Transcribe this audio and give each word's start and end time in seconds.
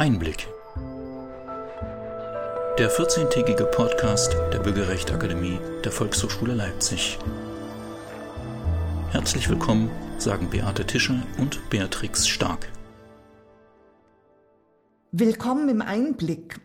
Einblick. 0.00 0.48
Der 2.78 2.90
14-tägige 2.90 3.64
Podcast 3.64 4.34
der 4.50 4.60
Bürgerrechtsakademie 4.60 5.58
der 5.84 5.92
Volkshochschule 5.92 6.54
Leipzig. 6.54 7.18
Herzlich 9.10 9.50
willkommen, 9.50 9.90
sagen 10.16 10.48
Beate 10.48 10.86
Tischer 10.86 11.22
und 11.36 11.68
Beatrix 11.68 12.26
Stark. 12.26 12.72
Willkommen 15.12 15.68
im 15.68 15.82
Einblick. 15.82 16.58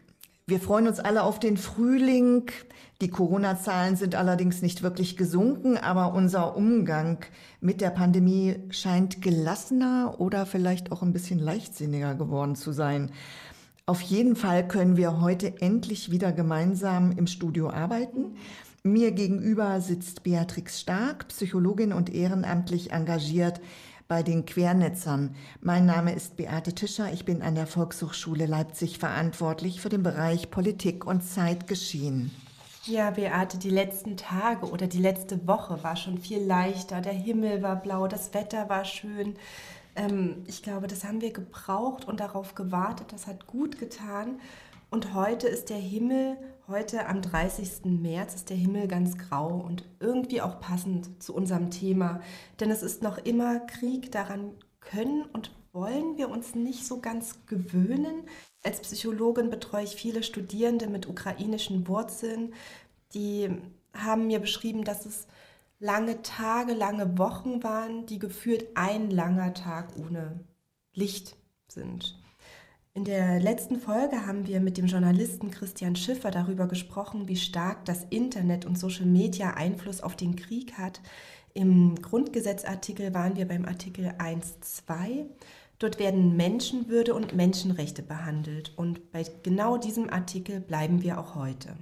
Wir 0.48 0.60
freuen 0.60 0.88
uns 0.88 1.00
alle 1.00 1.24
auf 1.24 1.40
den 1.40 1.58
Frühling. 1.58 2.52
Die 3.02 3.10
Corona-Zahlen 3.10 3.96
sind 3.96 4.14
allerdings 4.14 4.62
nicht 4.62 4.84
wirklich 4.84 5.18
gesunken, 5.18 5.76
aber 5.76 6.14
unser 6.14 6.56
Umgang 6.56 7.18
mit 7.62 7.82
der 7.82 7.90
Pandemie 7.90 8.58
scheint 8.70 9.24
gelassener 9.24 10.18
oder 10.20 10.46
vielleicht 10.46 10.92
auch 10.92 11.02
ein 11.02 11.14
bisschen 11.14 11.40
leichtsinniger 11.40 12.14
geworden 12.14 12.54
zu 12.56 12.74
sein. 12.74 13.10
Auf 13.88 14.02
jeden 14.02 14.36
Fall 14.36 14.68
können 14.68 14.98
wir 14.98 15.20
heute 15.20 15.62
endlich 15.62 16.12
wieder 16.12 16.32
gemeinsam 16.32 17.12
im 17.14 17.26
Studio 17.26 17.72
arbeiten. 17.72 18.36
Mir 18.84 19.14
gegenüber 19.14 19.82
sitzt 19.82 20.22
Beatrix 20.22 20.80
Stark, 20.80 21.28
Psychologin 21.30 21.92
und 21.92 22.14
ehrenamtlich 22.14 22.92
engagiert 22.92 23.62
bei 24.08 24.24
den 24.24 24.46
Quernetzern. 24.46 25.36
Mein 25.62 25.86
Name 25.86 26.14
ist 26.14 26.38
Beate 26.38 26.74
Tischer. 26.74 27.12
Ich 27.12 27.26
bin 27.26 27.42
an 27.42 27.56
der 27.56 27.68
Volkshochschule 27.68 28.46
Leipzig 28.46 29.00
verantwortlich 29.00 29.82
für 29.82 29.90
den 29.90 30.04
Bereich 30.04 30.52
Politik 30.52 31.06
und 31.06 31.22
Zeitgeschehen. 31.22 32.32
Ja, 32.86 33.10
Beate, 33.10 33.58
die 33.58 33.72
letzten 33.72 34.16
Tage 34.16 34.70
oder 34.70 34.86
die 34.86 35.00
letzte 35.00 35.48
Woche 35.48 35.84
war 35.84 35.96
schon 35.96 36.20
viel 36.20 36.44
leichter. 36.44 37.02
Der 37.02 37.14
Himmel 37.14 37.64
war 37.64 37.78
blau, 37.78 38.08
das 38.08 38.36
Wetter 38.36 38.70
war 38.70 38.86
schön. 38.86 39.36
Ähm, 39.96 40.44
ich 40.46 40.62
glaube, 40.62 40.86
das 40.86 41.04
haben 41.04 41.22
wir 41.22 41.34
gebraucht 41.34 42.06
und 42.06 42.20
darauf 42.20 42.54
gewartet. 42.54 43.08
Das 43.12 43.26
hat 43.26 43.48
gut 43.48 43.80
getan. 43.80 44.40
Und 44.90 45.14
heute 45.14 45.48
ist 45.48 45.70
der 45.70 45.78
Himmel, 45.78 46.38
heute 46.68 47.08
am 47.08 47.22
30. 47.22 47.86
März 47.86 48.36
ist 48.36 48.50
der 48.50 48.58
Himmel 48.58 48.88
ganz 48.88 49.18
grau 49.18 49.48
und 49.48 49.84
irgendwie 50.00 50.42
auch 50.42 50.60
passend 50.60 51.22
zu 51.22 51.34
unserem 51.34 51.72
Thema. 51.72 52.22
Denn 52.60 52.72
es 52.72 52.84
ist 52.84 53.02
noch 53.02 53.18
immer 53.18 53.60
Krieg, 53.60 54.12
daran 54.12 54.52
können 54.80 55.26
und 55.34 55.52
wollen 55.74 56.18
wir 56.18 56.30
uns 56.30 56.56
nicht 56.56 56.86
so 56.86 57.02
ganz 57.02 57.46
gewöhnen. 57.48 58.24
Als 58.64 58.80
Psychologin 58.80 59.50
betreue 59.50 59.84
ich 59.84 59.96
viele 59.96 60.24
Studierende 60.24 60.88
mit 60.88 61.08
ukrainischen 61.08 61.88
Wurzeln. 61.88 62.54
Die 63.14 63.50
haben 63.94 64.28
mir 64.28 64.40
beschrieben, 64.40 64.84
dass 64.84 65.06
es 65.06 65.28
lange 65.80 66.22
Tage, 66.22 66.74
lange 66.74 67.18
Wochen 67.18 67.64
waren, 67.64 68.06
die 68.06 68.20
gefühlt 68.20 68.66
ein 68.76 69.10
langer 69.10 69.54
Tag 69.54 69.98
ohne 69.98 70.40
Licht 70.94 71.36
sind. 71.68 72.18
In 72.98 73.04
der 73.04 73.42
letzten 73.42 73.78
Folge 73.78 74.26
haben 74.26 74.48
wir 74.48 74.62
mit 74.62 74.78
dem 74.78 74.86
Journalisten 74.86 75.52
Christian 75.52 75.98
Schiffer 75.98 76.32
darüber 76.32 76.66
gesprochen, 76.66 77.28
wie 77.28 77.36
stark 77.36 77.84
das 77.84 78.06
Internet 78.10 78.66
und 78.66 78.80
Social 78.80 79.06
Media 79.06 79.56
Einfluss 79.56 80.00
auf 80.00 80.16
den 80.16 80.38
Krieg 80.38 80.78
hat. 80.78 81.02
Im 81.54 82.02
Grundgesetzartikel 82.02 83.14
waren 83.14 83.36
wir 83.36 83.50
beim 83.50 83.66
Artikel 83.66 84.14
1.2. 84.18 85.26
Dort 85.78 86.00
werden 86.00 86.38
Menschenwürde 86.38 87.14
und 87.14 87.36
Menschenrechte 87.36 88.02
behandelt. 88.02 88.72
Und 88.78 89.12
bei 89.12 89.26
genau 89.44 89.76
diesem 89.76 90.10
Artikel 90.10 90.62
bleiben 90.62 91.04
wir 91.04 91.20
auch 91.20 91.36
heute. 91.36 91.76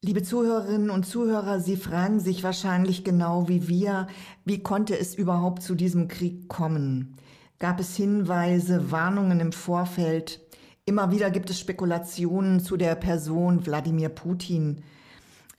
Liebe 0.00 0.22
Zuhörerinnen 0.22 0.88
und 0.88 1.04
Zuhörer, 1.04 1.60
Sie 1.60 1.76
fragen 1.76 2.18
sich 2.18 2.42
wahrscheinlich 2.42 3.04
genau 3.04 3.46
wie 3.46 3.68
wir, 3.68 4.06
wie 4.46 4.62
konnte 4.62 4.98
es 4.98 5.14
überhaupt 5.14 5.62
zu 5.62 5.74
diesem 5.74 6.08
Krieg 6.08 6.48
kommen? 6.48 7.18
Gab 7.62 7.78
es 7.78 7.94
Hinweise, 7.94 8.90
Warnungen 8.90 9.38
im 9.38 9.52
Vorfeld? 9.52 10.40
Immer 10.84 11.12
wieder 11.12 11.30
gibt 11.30 11.48
es 11.48 11.60
Spekulationen 11.60 12.58
zu 12.58 12.76
der 12.76 12.96
Person 12.96 13.64
Wladimir 13.64 14.08
Putin. 14.08 14.82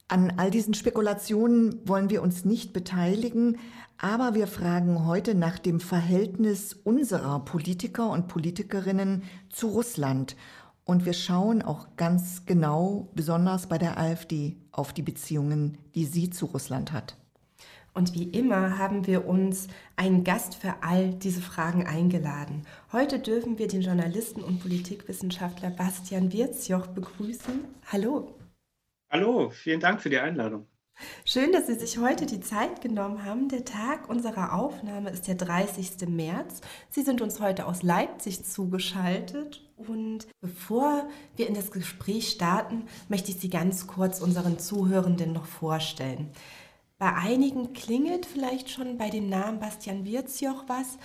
An 0.10 0.34
all 0.36 0.52
diesen 0.52 0.74
Spekulationen 0.74 1.80
wollen 1.88 2.10
wir 2.10 2.22
uns 2.22 2.44
nicht 2.44 2.74
beteiligen, 2.74 3.58
aber 3.98 4.36
wir 4.36 4.48
fragen 4.48 5.06
heute 5.06 5.34
nach 5.34 5.58
dem 5.58 5.80
Verhältnis 5.80 6.74
unserer 6.74 7.40
Politiker 7.46 8.10
und 8.10 8.28
Politikerinnen 8.28 9.24
zu 9.50 9.68
Russland 9.68 10.36
und 10.84 11.06
wir 11.06 11.14
schauen 11.14 11.62
auch 11.62 11.96
ganz 11.96 12.46
genau, 12.46 13.14
besonders 13.16 13.68
bei 13.68 13.78
der 13.78 13.98
AfD, 13.98 14.58
auf 14.74 14.92
die 14.92 15.04
Beziehungen, 15.04 15.78
die 15.96 16.04
sie 16.04 16.30
zu 16.30 16.48
Russland 16.48 16.92
hat. 16.92 17.16
Und 17.94 18.16
wie 18.16 18.30
immer 18.30 18.80
haben 18.80 19.06
wir 19.06 19.28
uns 19.28 19.68
einen 19.96 20.24
Gast 20.24 20.56
für 20.56 20.76
all 20.82 21.14
diese 21.14 21.42
Fragen 21.42 21.86
eingeladen. 21.86 22.64
Heute 22.92 23.20
dürfen 23.20 23.60
wir 23.60 23.68
den 23.68 23.82
Journalisten 23.82 24.42
und 24.42 24.62
Politikwissenschaftler 24.62 25.70
Bastian 25.70 26.34
Wirzjoch 26.34 26.88
begrüßen. 26.88 27.66
Hallo. 27.92 28.36
Hallo, 29.12 29.52
vielen 29.52 29.80
Dank 29.80 30.02
für 30.02 30.10
die 30.10 30.18
Einladung. 30.18 30.66
Schön, 31.26 31.52
dass 31.52 31.68
Sie 31.68 31.76
sich 31.76 31.98
heute 31.98 32.26
die 32.26 32.40
Zeit 32.40 32.82
genommen 32.82 33.26
haben. 33.26 33.50
Der 33.50 33.66
Tag 33.66 34.10
unserer 34.10 34.54
Aufnahme 34.54 35.10
ist 35.10 35.28
der 35.28 35.36
30. 35.36 36.08
März. 36.08 36.62
Sie 36.90 37.02
sind 37.02 37.22
uns 37.22 37.40
heute 37.40 37.66
aus 37.66 37.84
Leipzig 37.84 38.44
zugeschaltet. 38.46 39.62
Und 39.76 40.28
bevor 40.40 41.08
wir 41.36 41.48
in 41.48 41.56
das 41.56 41.72
Gespräch 41.72 42.30
starten, 42.30 42.84
möchte 43.10 43.32
ich 43.32 43.40
Sie 43.40 43.50
ganz 43.50 43.88
kurz 43.88 44.22
unseren 44.22 44.60
Zuhörenden 44.60 45.34
noch 45.34 45.46
vorstellen. 45.46 46.32
Bei 47.04 47.16
einigen 47.16 47.74
klingelt 47.74 48.26
vielleicht 48.26 48.70
schon 48.70 48.98
bei 48.98 49.10
dem 49.10 49.28
Namen 49.28 49.60
Bastian 49.60 50.06
Wirzjoch 50.06 50.64
was. 50.68 50.98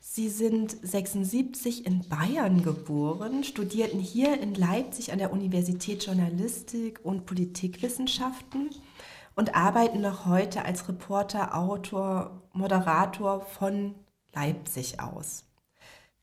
Sie 0.00 0.30
sind 0.30 0.74
76 0.80 1.84
in 1.84 2.08
Bayern 2.08 2.62
geboren, 2.62 3.44
studierten 3.44 4.00
hier 4.00 4.40
in 4.40 4.54
Leipzig 4.54 5.12
an 5.12 5.18
der 5.18 5.30
Universität 5.30 6.06
Journalistik 6.06 7.00
und 7.02 7.26
Politikwissenschaften 7.26 8.70
und 9.36 9.54
arbeiten 9.54 10.00
noch 10.00 10.24
heute 10.24 10.64
als 10.64 10.88
Reporter, 10.88 11.54
Autor, 11.54 12.48
Moderator 12.54 13.42
von 13.42 13.94
Leipzig 14.32 15.00
aus. 15.00 15.44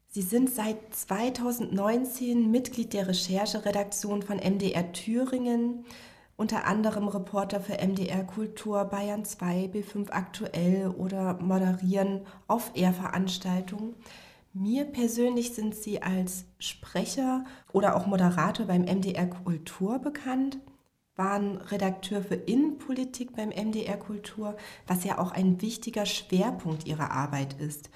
Sie 0.07 0.23
sind 0.23 0.49
seit 0.49 0.95
2019 0.95 2.49
Mitglied 2.49 2.93
der 2.93 3.07
Rechercheredaktion 3.07 4.23
von 4.23 4.37
MDR 4.37 4.91
Thüringen, 4.91 5.85
unter 6.39 6.65
anderem 6.65 7.09
Reporter 7.09 7.59
für 7.59 7.85
MDR 7.85 8.23
Kultur, 8.23 8.85
Bayern 8.85 9.25
2, 9.25 9.71
B5 9.73 10.09
Aktuell 10.09 10.87
oder 10.87 11.33
moderieren 11.41 12.21
Off-Air-Veranstaltungen. 12.47 13.95
Mir 14.53 14.85
persönlich 14.85 15.53
sind 15.53 15.75
Sie 15.75 16.01
als 16.01 16.45
Sprecher 16.57 17.43
oder 17.73 17.97
auch 17.97 18.05
Moderator 18.05 18.67
beim 18.67 18.83
MDR 18.83 19.27
Kultur 19.27 19.99
bekannt 19.99 20.59
waren 21.17 21.57
Redakteur 21.57 22.23
für 22.23 22.35
Innenpolitik 22.35 23.35
beim 23.35 23.49
MDR 23.49 23.97
Kultur, 23.97 24.55
was 24.87 25.03
ja 25.03 25.17
auch 25.17 25.33
ein 25.33 25.61
wichtiger 25.61 26.05
Schwerpunkt 26.05 26.87
ihrer 26.87 27.11
Arbeit 27.11 27.59
ist. 27.59 27.89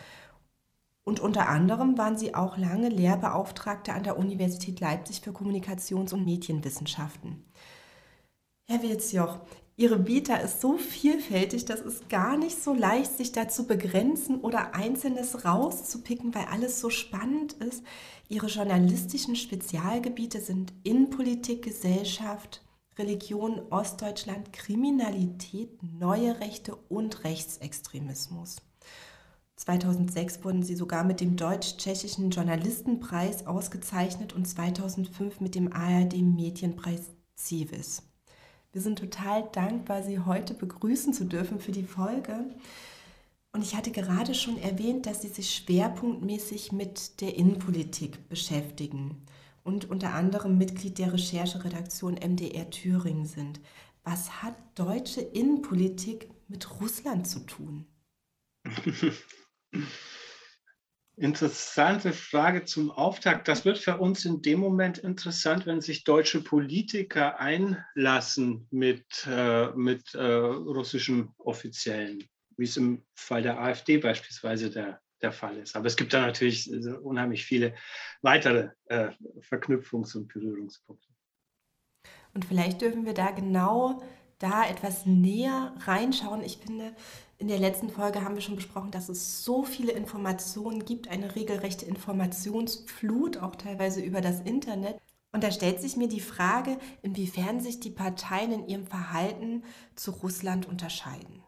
Und 1.05 1.21
unter 1.21 1.47
anderem 1.47 1.97
waren 1.97 2.17
sie 2.17 2.35
auch 2.35 2.57
lange 2.57 2.89
Lehrbeauftragte 2.89 3.93
an 3.93 4.03
der 4.03 4.17
Universität 4.17 4.81
Leipzig 4.81 5.21
für 5.21 5.31
Kommunikations- 5.31 6.13
und 6.13 6.25
Medienwissenschaften. 6.25 7.45
Herr 8.65 8.81
Witzjoch, 8.81 9.39
Ihre 9.75 10.07
Vita 10.07 10.35
ist 10.35 10.61
so 10.61 10.77
vielfältig, 10.77 11.65
dass 11.65 11.81
es 11.81 12.07
gar 12.07 12.37
nicht 12.37 12.63
so 12.63 12.73
leicht, 12.73 13.17
sich 13.17 13.31
dazu 13.31 13.65
begrenzen 13.65 14.39
oder 14.39 14.75
Einzelnes 14.75 15.45
rauszupicken, 15.45 16.33
weil 16.35 16.45
alles 16.45 16.79
so 16.79 16.91
spannend 16.91 17.53
ist. 17.53 17.83
Ihre 18.29 18.47
journalistischen 18.47 19.35
Spezialgebiete 19.35 20.39
sind 20.39 20.73
Innenpolitik, 20.83 21.63
Gesellschaft, 21.63 22.63
Religion, 22.99 23.61
Ostdeutschland, 23.71 24.53
Kriminalität, 24.53 25.81
neue 25.81 26.39
Rechte 26.39 26.75
und 26.75 27.23
Rechtsextremismus. 27.23 28.57
2006 29.55 30.43
wurden 30.43 30.61
sie 30.61 30.75
sogar 30.75 31.03
mit 31.03 31.19
dem 31.19 31.35
Deutsch-Tschechischen 31.35 32.29
Journalistenpreis 32.29 33.47
ausgezeichnet 33.47 34.33
und 34.33 34.47
2005 34.47 35.39
mit 35.39 35.55
dem 35.55 35.73
ARD 35.73 36.13
Medienpreis 36.21 37.09
Civis. 37.35 38.03
Wir 38.73 38.81
sind 38.81 38.97
total 38.97 39.47
dankbar, 39.51 40.01
Sie 40.01 40.19
heute 40.19 40.55
begrüßen 40.55 41.13
zu 41.13 41.25
dürfen 41.25 41.59
für 41.59 41.71
die 41.71 41.83
Folge. 41.83 42.43
Und 43.51 43.61
ich 43.61 43.75
hatte 43.75 43.91
gerade 43.91 44.33
schon 44.33 44.57
erwähnt, 44.57 45.05
dass 45.05 45.21
Sie 45.21 45.27
sich 45.27 45.55
schwerpunktmäßig 45.55 46.71
mit 46.71 47.21
der 47.21 47.35
Innenpolitik 47.35 48.27
beschäftigen 48.29 49.23
und 49.63 49.91
unter 49.91 50.15
anderem 50.15 50.57
Mitglied 50.57 50.97
der 50.97 51.13
Rechercheredaktion 51.13 52.15
MDR 52.15 52.71
Thüringen 52.71 53.27
sind. 53.27 53.61
Was 54.03 54.41
hat 54.41 54.55
deutsche 54.73 55.21
Innenpolitik 55.21 56.31
mit 56.47 56.81
Russland 56.81 57.27
zu 57.27 57.41
tun? 57.45 57.85
Interessante 61.15 62.11
Frage 62.11 62.65
zum 62.65 62.89
Auftakt. 62.89 63.47
Das 63.47 63.65
wird 63.65 63.77
für 63.77 63.97
uns 63.97 64.25
in 64.25 64.41
dem 64.41 64.59
Moment 64.59 64.97
interessant, 64.97 65.67
wenn 65.67 65.79
sich 65.79 66.03
deutsche 66.03 66.41
Politiker 66.41 67.39
einlassen 67.39 68.67
mit, 68.71 69.05
äh, 69.29 69.67
mit 69.75 70.15
äh, 70.15 70.23
russischen 70.23 71.31
Offiziellen, 71.37 72.23
wie 72.57 72.63
es 72.63 72.77
im 72.77 73.03
Fall 73.13 73.43
der 73.43 73.59
AfD 73.59 73.97
beispielsweise 73.97 74.71
der, 74.71 75.01
der 75.21 75.31
Fall 75.31 75.57
ist. 75.57 75.75
Aber 75.75 75.85
es 75.85 75.95
gibt 75.95 76.13
da 76.13 76.21
natürlich 76.21 76.71
unheimlich 77.03 77.45
viele 77.45 77.75
weitere 78.23 78.69
äh, 78.85 79.09
Verknüpfungs- 79.41 80.17
und 80.17 80.33
Berührungspunkte. 80.33 81.07
Und 82.33 82.45
vielleicht 82.45 82.81
dürfen 82.81 83.05
wir 83.05 83.13
da 83.13 83.29
genau 83.29 84.01
da 84.39 84.67
etwas 84.67 85.05
näher 85.05 85.73
reinschauen. 85.85 86.43
Ich 86.43 86.57
finde, 86.57 86.95
in 87.43 87.49
der 87.49 87.59
letzten 87.59 87.89
Folge 87.89 88.23
haben 88.23 88.35
wir 88.35 88.41
schon 88.41 88.55
besprochen, 88.55 88.91
dass 88.91 89.09
es 89.09 89.43
so 89.43 89.65
viele 89.65 89.91
Informationen 89.91 90.85
gibt, 90.85 91.09
eine 91.09 91.35
regelrechte 91.35 91.83
Informationsflut, 91.83 93.35
auch 93.35 93.57
teilweise 93.57 93.99
über 93.99 94.21
das 94.21 94.39
Internet. 94.39 94.95
Und 95.33 95.43
da 95.43 95.51
stellt 95.51 95.81
sich 95.81 95.97
mir 95.97 96.07
die 96.07 96.21
Frage, 96.21 96.77
inwiefern 97.01 97.59
sich 97.59 97.81
die 97.81 97.89
Parteien 97.89 98.53
in 98.53 98.69
ihrem 98.69 98.87
Verhalten 98.87 99.65
zu 99.93 100.11
Russland 100.11 100.69
unterscheiden. 100.69 101.43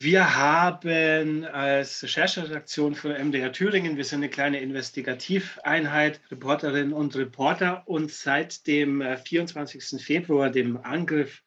Wir 0.00 0.34
haben 0.34 1.44
als 1.44 2.02
Rechercheredaktion 2.02 2.96
für 2.96 3.16
MDR 3.16 3.52
Thüringen, 3.52 3.96
wir 3.96 4.04
sind 4.04 4.24
eine 4.24 4.30
kleine 4.30 4.58
Investigativeinheit, 4.58 6.20
Reporterinnen 6.32 6.92
und 6.92 7.14
Reporter, 7.14 7.84
uns 7.86 8.24
seit 8.24 8.66
dem 8.66 9.04
24. 9.24 9.92
Äh, 9.92 9.98
Februar, 10.00 10.50
dem 10.50 10.78
Angriff 10.78 11.44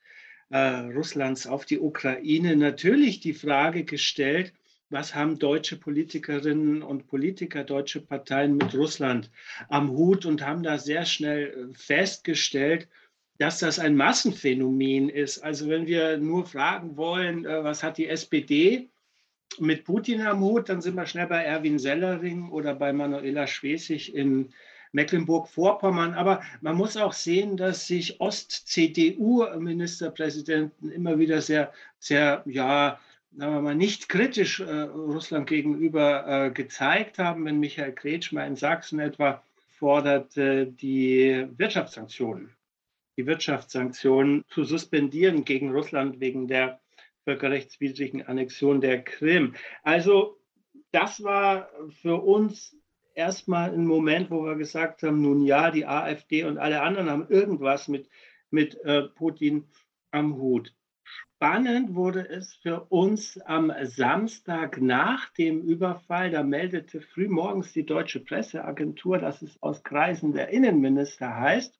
Russlands 0.53 1.47
auf 1.47 1.65
die 1.65 1.79
Ukraine, 1.79 2.55
natürlich 2.55 3.19
die 3.21 3.33
Frage 3.33 3.83
gestellt, 3.83 4.53
was 4.91 5.15
haben 5.15 5.39
deutsche 5.39 5.77
Politikerinnen 5.77 6.83
und 6.83 7.07
Politiker, 7.07 7.63
deutsche 7.63 8.01
Parteien 8.01 8.57
mit 8.57 8.75
Russland 8.75 9.31
am 9.69 9.89
Hut 9.91 10.25
und 10.25 10.45
haben 10.45 10.63
da 10.63 10.77
sehr 10.77 11.05
schnell 11.05 11.47
äh, 11.47 11.73
festgestellt, 11.73 12.87
dass 13.37 13.59
das 13.59 13.79
ein 13.79 13.95
Massenphänomen 13.95 15.09
ist. 15.09 15.39
Also 15.39 15.69
wenn 15.69 15.87
wir 15.87 16.17
nur 16.17 16.45
fragen 16.45 16.97
wollen, 16.97 17.45
äh, 17.45 17.63
was 17.63 17.81
hat 17.81 17.97
die 17.97 18.07
SPD 18.07 18.89
mit 19.59 19.85
Putin 19.85 20.21
am 20.21 20.41
Hut, 20.41 20.69
dann 20.69 20.81
sind 20.81 20.95
wir 20.95 21.05
schnell 21.05 21.27
bei 21.27 21.43
Erwin 21.43 21.79
Sellering 21.79 22.49
oder 22.51 22.75
bei 22.75 22.93
Manuela 22.93 23.47
Schwesig 23.47 24.13
in 24.13 24.53
Mecklenburg-Vorpommern. 24.91 26.13
Aber 26.13 26.41
man 26.61 26.75
muss 26.75 26.97
auch 26.97 27.13
sehen, 27.13 27.57
dass 27.57 27.87
sich 27.87 28.19
Ost-CDU-Ministerpräsidenten 28.19 30.91
immer 30.91 31.17
wieder 31.19 31.41
sehr, 31.41 31.71
sehr, 31.99 32.43
ja, 32.45 32.99
sagen 33.35 33.53
wir 33.53 33.61
mal, 33.61 33.75
nicht 33.75 34.09
kritisch 34.09 34.59
äh, 34.59 34.81
Russland 34.81 35.47
gegenüber 35.47 36.27
äh, 36.27 36.51
gezeigt 36.51 37.19
haben. 37.19 37.45
Wenn 37.45 37.59
Michael 37.59 37.93
Kretschmer 37.93 38.45
in 38.45 38.55
Sachsen 38.55 38.99
etwa 38.99 39.43
fordert, 39.69 40.37
äh, 40.37 40.65
die 40.65 41.47
Wirtschaftssanktionen 41.57 42.55
die 43.17 43.27
Wirtschaftssanktionen 43.27 44.45
zu 44.47 44.63
suspendieren 44.63 45.45
gegen 45.45 45.71
Russland 45.71 46.19
wegen 46.19 46.47
der 46.47 46.79
völkerrechtswidrigen 47.23 48.25
Annexion 48.25 48.81
der 48.81 49.03
Krim. 49.03 49.55
Also 49.83 50.39
das 50.91 51.23
war 51.23 51.69
für 52.01 52.21
uns 52.21 52.75
erstmal 53.21 53.71
ein 53.71 53.85
Moment, 53.85 54.31
wo 54.31 54.43
wir 54.43 54.55
gesagt 54.55 55.03
haben, 55.03 55.21
nun 55.21 55.43
ja, 55.43 55.69
die 55.69 55.85
AfD 55.85 56.43
und 56.43 56.57
alle 56.57 56.81
anderen 56.81 57.09
haben 57.09 57.27
irgendwas 57.29 57.87
mit, 57.87 58.09
mit 58.49 58.75
äh, 58.83 59.03
Putin 59.03 59.69
am 60.09 60.35
Hut. 60.35 60.73
Spannend 61.03 61.93
wurde 61.93 62.27
es 62.27 62.55
für 62.55 62.85
uns 62.89 63.39
am 63.41 63.71
Samstag 63.83 64.81
nach 64.81 65.29
dem 65.33 65.61
Überfall. 65.61 66.31
Da 66.31 66.41
meldete 66.43 67.01
frühmorgens 67.01 67.73
die 67.73 67.85
deutsche 67.85 68.19
Presseagentur, 68.19 69.19
dass 69.19 69.41
es 69.41 69.61
aus 69.61 69.83
Kreisen 69.83 70.33
der 70.33 70.49
Innenminister 70.49 71.35
heißt, 71.35 71.79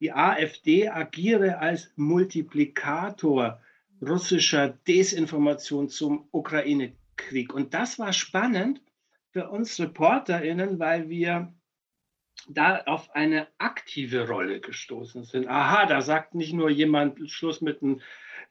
die 0.00 0.12
AfD 0.12 0.88
agiere 0.88 1.58
als 1.58 1.92
Multiplikator 1.96 3.60
russischer 4.02 4.68
Desinformation 4.68 5.88
zum 5.88 6.28
Ukraine-Krieg. 6.32 7.54
Und 7.54 7.72
das 7.72 7.98
war 7.98 8.12
spannend 8.12 8.82
für 9.34 9.50
uns 9.50 9.80
ReporterInnen, 9.80 10.78
weil 10.78 11.08
wir 11.08 11.52
da 12.48 12.82
auf 12.86 13.16
eine 13.16 13.48
aktive 13.58 14.28
Rolle 14.28 14.60
gestoßen 14.60 15.24
sind. 15.24 15.48
Aha, 15.48 15.86
da 15.86 16.02
sagt 16.02 16.36
nicht 16.36 16.52
nur 16.52 16.70
jemand 16.70 17.28
Schluss 17.28 17.60
mit 17.60 17.82
den 17.82 18.00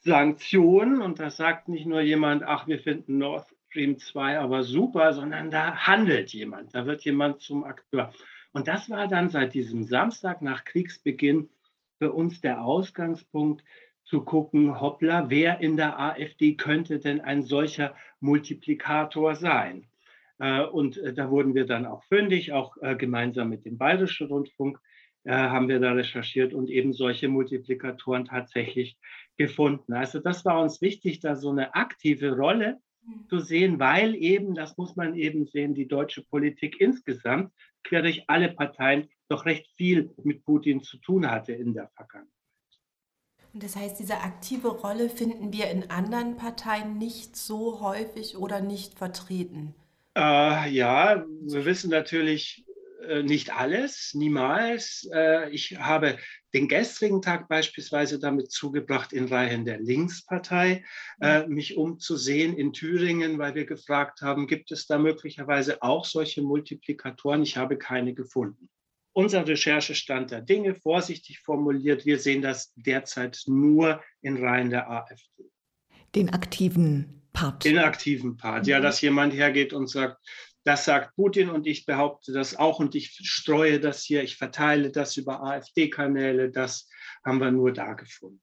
Sanktionen 0.01 1.01
und 1.01 1.19
da 1.19 1.29
sagt 1.29 1.69
nicht 1.69 1.85
nur 1.85 2.01
jemand, 2.01 2.43
ach, 2.43 2.67
wir 2.67 2.79
finden 2.79 3.17
Nord 3.17 3.47
Stream 3.69 3.97
2 3.97 4.39
aber 4.39 4.63
super, 4.63 5.13
sondern 5.13 5.51
da 5.51 5.73
handelt 5.73 6.33
jemand, 6.33 6.75
da 6.75 6.85
wird 6.85 7.05
jemand 7.05 7.39
zum 7.39 7.63
Akteur. 7.63 8.13
Und 8.51 8.67
das 8.67 8.89
war 8.89 9.07
dann 9.07 9.29
seit 9.29 9.53
diesem 9.53 9.85
Samstag 9.85 10.41
nach 10.41 10.65
Kriegsbeginn 10.65 11.49
für 11.97 12.11
uns 12.11 12.41
der 12.41 12.61
Ausgangspunkt 12.61 13.63
zu 14.03 14.25
gucken, 14.25 14.81
hoppla, 14.81 15.29
wer 15.29 15.61
in 15.61 15.77
der 15.77 15.97
AfD 15.97 16.55
könnte 16.55 16.99
denn 16.99 17.21
ein 17.21 17.41
solcher 17.41 17.95
Multiplikator 18.19 19.35
sein? 19.35 19.87
Äh, 20.39 20.61
und 20.61 20.97
äh, 20.97 21.13
da 21.13 21.29
wurden 21.29 21.55
wir 21.55 21.65
dann 21.65 21.85
auch 21.85 22.03
fündig, 22.03 22.51
auch 22.51 22.75
äh, 22.81 22.95
gemeinsam 22.95 23.49
mit 23.49 23.65
dem 23.65 23.77
Bayerischen 23.77 24.27
Rundfunk 24.27 24.79
haben 25.25 25.69
wir 25.69 25.79
da 25.79 25.93
recherchiert 25.93 26.53
und 26.53 26.69
eben 26.69 26.91
solche 26.91 27.29
Multiplikatoren 27.29 28.25
tatsächlich 28.25 28.97
gefunden. 29.37 29.93
Also 29.93 30.19
das 30.19 30.43
war 30.43 30.61
uns 30.61 30.81
wichtig, 30.81 31.21
da 31.21 31.37
so 31.37 31.49
eine 31.49 31.75
aktive 31.75 32.35
Rolle 32.35 32.81
mhm. 33.05 33.29
zu 33.29 33.39
sehen, 33.39 33.79
weil 33.79 34.15
eben, 34.15 34.53
das 34.53 34.75
muss 34.75 34.97
man 34.97 35.15
eben 35.15 35.45
sehen, 35.45 35.75
die 35.75 35.87
deutsche 35.87 36.23
Politik 36.23 36.81
insgesamt 36.81 37.53
quer 37.85 38.01
durch 38.01 38.29
alle 38.29 38.49
Parteien 38.49 39.07
doch 39.29 39.45
recht 39.45 39.65
viel 39.77 40.13
mit 40.25 40.43
Putin 40.43 40.83
zu 40.83 40.97
tun 40.97 41.31
hatte 41.31 41.53
in 41.53 41.73
der 41.73 41.87
Vergangenheit. 41.95 42.33
Und 43.53 43.63
das 43.63 43.77
heißt, 43.77 43.97
diese 43.99 44.17
aktive 44.17 44.67
Rolle 44.67 45.07
finden 45.07 45.53
wir 45.53 45.71
in 45.71 45.89
anderen 45.89 46.35
Parteien 46.35 46.97
nicht 46.97 47.37
so 47.37 47.79
häufig 47.79 48.35
oder 48.35 48.59
nicht 48.59 48.97
vertreten. 48.97 49.73
Äh, 50.15 50.69
ja, 50.69 51.25
wir 51.41 51.65
wissen 51.65 51.89
natürlich 51.89 52.65
äh, 53.07 53.23
nicht 53.23 53.53
alles, 53.53 54.13
niemals. 54.13 55.09
Äh, 55.13 55.49
ich 55.49 55.77
habe 55.77 56.17
den 56.53 56.67
gestrigen 56.67 57.21
Tag 57.21 57.49
beispielsweise 57.49 58.19
damit 58.19 58.51
zugebracht, 58.51 59.11
in 59.11 59.25
Reihen 59.25 59.65
der 59.65 59.79
Linkspartei 59.79 60.83
äh, 61.19 61.45
mhm. 61.45 61.53
mich 61.53 61.75
umzusehen 61.75 62.55
in 62.55 62.73
Thüringen, 62.73 63.39
weil 63.39 63.55
wir 63.55 63.65
gefragt 63.65 64.21
haben, 64.21 64.47
gibt 64.47 64.71
es 64.71 64.87
da 64.87 64.97
möglicherweise 64.97 65.81
auch 65.81 66.05
solche 66.05 66.41
Multiplikatoren? 66.41 67.43
Ich 67.43 67.57
habe 67.57 67.77
keine 67.77 68.13
gefunden. 68.13 68.69
Unser 69.13 69.47
Recherchestand 69.47 70.31
der 70.31 70.41
Dinge, 70.41 70.73
vorsichtig 70.73 71.39
formuliert, 71.39 72.05
wir 72.05 72.19
sehen 72.19 72.41
das 72.41 72.73
derzeit 72.75 73.43
nur 73.47 74.01
in 74.21 74.37
Reihen 74.37 74.69
der 74.69 74.89
AfD. 74.89 75.43
Den 76.15 76.29
aktiven 76.29 77.22
Part. 77.33 77.65
Den 77.65 77.79
aktiven 77.79 78.37
Part, 78.37 78.63
mhm. 78.63 78.69
ja, 78.69 78.79
dass 78.79 79.01
jemand 79.01 79.33
hergeht 79.33 79.73
und 79.73 79.89
sagt, 79.89 80.17
das 80.63 80.85
sagt 80.85 81.15
Putin 81.15 81.49
und 81.49 81.67
ich 81.67 81.85
behaupte 81.85 82.31
das 82.31 82.55
auch 82.55 82.79
und 82.79 82.95
ich 82.95 83.11
streue 83.21 83.79
das 83.79 84.03
hier, 84.03 84.23
ich 84.23 84.37
verteile 84.37 84.91
das 84.91 85.17
über 85.17 85.43
AfD-Kanäle, 85.43 86.51
das 86.51 86.87
haben 87.25 87.39
wir 87.39 87.51
nur 87.51 87.73
da 87.73 87.93
gefunden. 87.93 88.39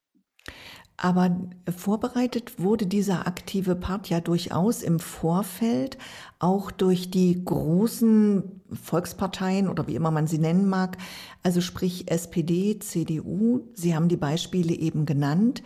Aber 1.03 1.35
vorbereitet 1.75 2.59
wurde 2.59 2.87
dieser 2.87 3.26
aktive 3.26 3.75
Part 3.75 4.11
ja 4.11 4.21
durchaus 4.21 4.83
im 4.83 4.99
Vorfeld, 4.99 5.97
auch 6.38 6.71
durch 6.71 7.11
die 7.11 7.43
großen 7.43 8.61
Volksparteien 8.71 9.71
oder 9.71 9.87
wie 9.87 9.95
immer 9.95 10.11
man 10.11 10.26
sie 10.26 10.37
nennen 10.37 10.69
mag, 10.69 10.99
also 11.43 11.62
sprich 11.62 12.11
SPD, 12.11 12.79
CDU. 12.81 13.71
Sie 13.73 13.95
haben 13.95 14.09
die 14.09 14.19
Beispiele 14.19 14.75
eben 14.75 15.07
genannt. 15.07 15.62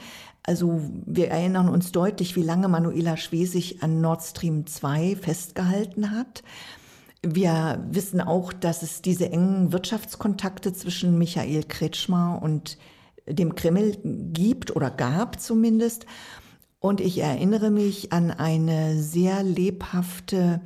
Also 0.47 0.81
wir 1.07 1.29
erinnern 1.29 1.71
uns 1.71 1.91
deutlich, 1.91 2.37
wie 2.37 2.43
lange 2.43 2.69
Manuela 2.69 3.17
Schwesig 3.17 3.83
an 3.83 4.03
Nord 4.03 4.23
Stream 4.23 4.67
2 4.67 5.17
festgehalten 5.17 6.11
hat. 6.11 6.43
Wir 7.23 7.83
wissen 7.91 8.21
auch, 8.21 8.53
dass 8.53 8.83
es 8.83 9.01
diese 9.01 9.31
engen 9.31 9.73
Wirtschaftskontakte 9.73 10.75
zwischen 10.75 11.17
Michael 11.17 11.65
Kretschmer 11.65 12.41
und 12.43 12.77
dem 13.27 13.55
Kreml 13.55 13.97
gibt 14.05 14.77
oder 14.77 14.91
gab 14.91 15.41
zumindest. 15.41 16.05
Und 16.79 17.01
ich 17.01 17.19
erinnere 17.19 17.71
mich 17.71 18.13
an 18.13 18.31
eine 18.31 19.03
sehr 19.03 19.43
lebhafte 19.43 20.61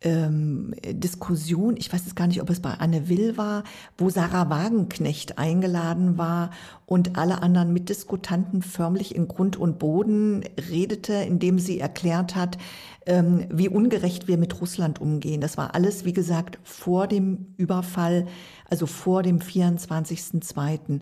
ähm, 0.00 0.74
Diskussion, 0.84 1.76
ich 1.76 1.92
weiß 1.92 2.02
jetzt 2.04 2.14
gar 2.14 2.28
nicht, 2.28 2.40
ob 2.40 2.50
es 2.50 2.60
bei 2.60 2.70
Anne 2.70 3.08
Will 3.08 3.36
war, 3.36 3.64
wo 3.96 4.10
Sarah 4.10 4.48
Wagenknecht 4.48 5.38
eingeladen 5.38 6.18
war 6.18 6.50
und 6.86 7.18
alle 7.18 7.42
anderen 7.42 7.72
Mitdiskutanten 7.72 8.62
förmlich 8.62 9.14
in 9.16 9.26
Grund 9.26 9.56
und 9.56 9.78
Boden 9.78 10.44
redete, 10.70 11.14
indem 11.14 11.58
sie 11.58 11.80
erklärt 11.80 12.36
hat, 12.36 12.58
ähm, 13.06 13.46
wie 13.50 13.68
ungerecht 13.68 14.28
wir 14.28 14.38
mit 14.38 14.60
Russland 14.60 15.00
umgehen. 15.00 15.40
Das 15.40 15.56
war 15.56 15.74
alles, 15.74 16.04
wie 16.04 16.12
gesagt, 16.12 16.58
vor 16.62 17.08
dem 17.08 17.54
Überfall, 17.56 18.26
also 18.70 18.86
vor 18.86 19.24
dem 19.24 19.40
24.02. 19.40 21.00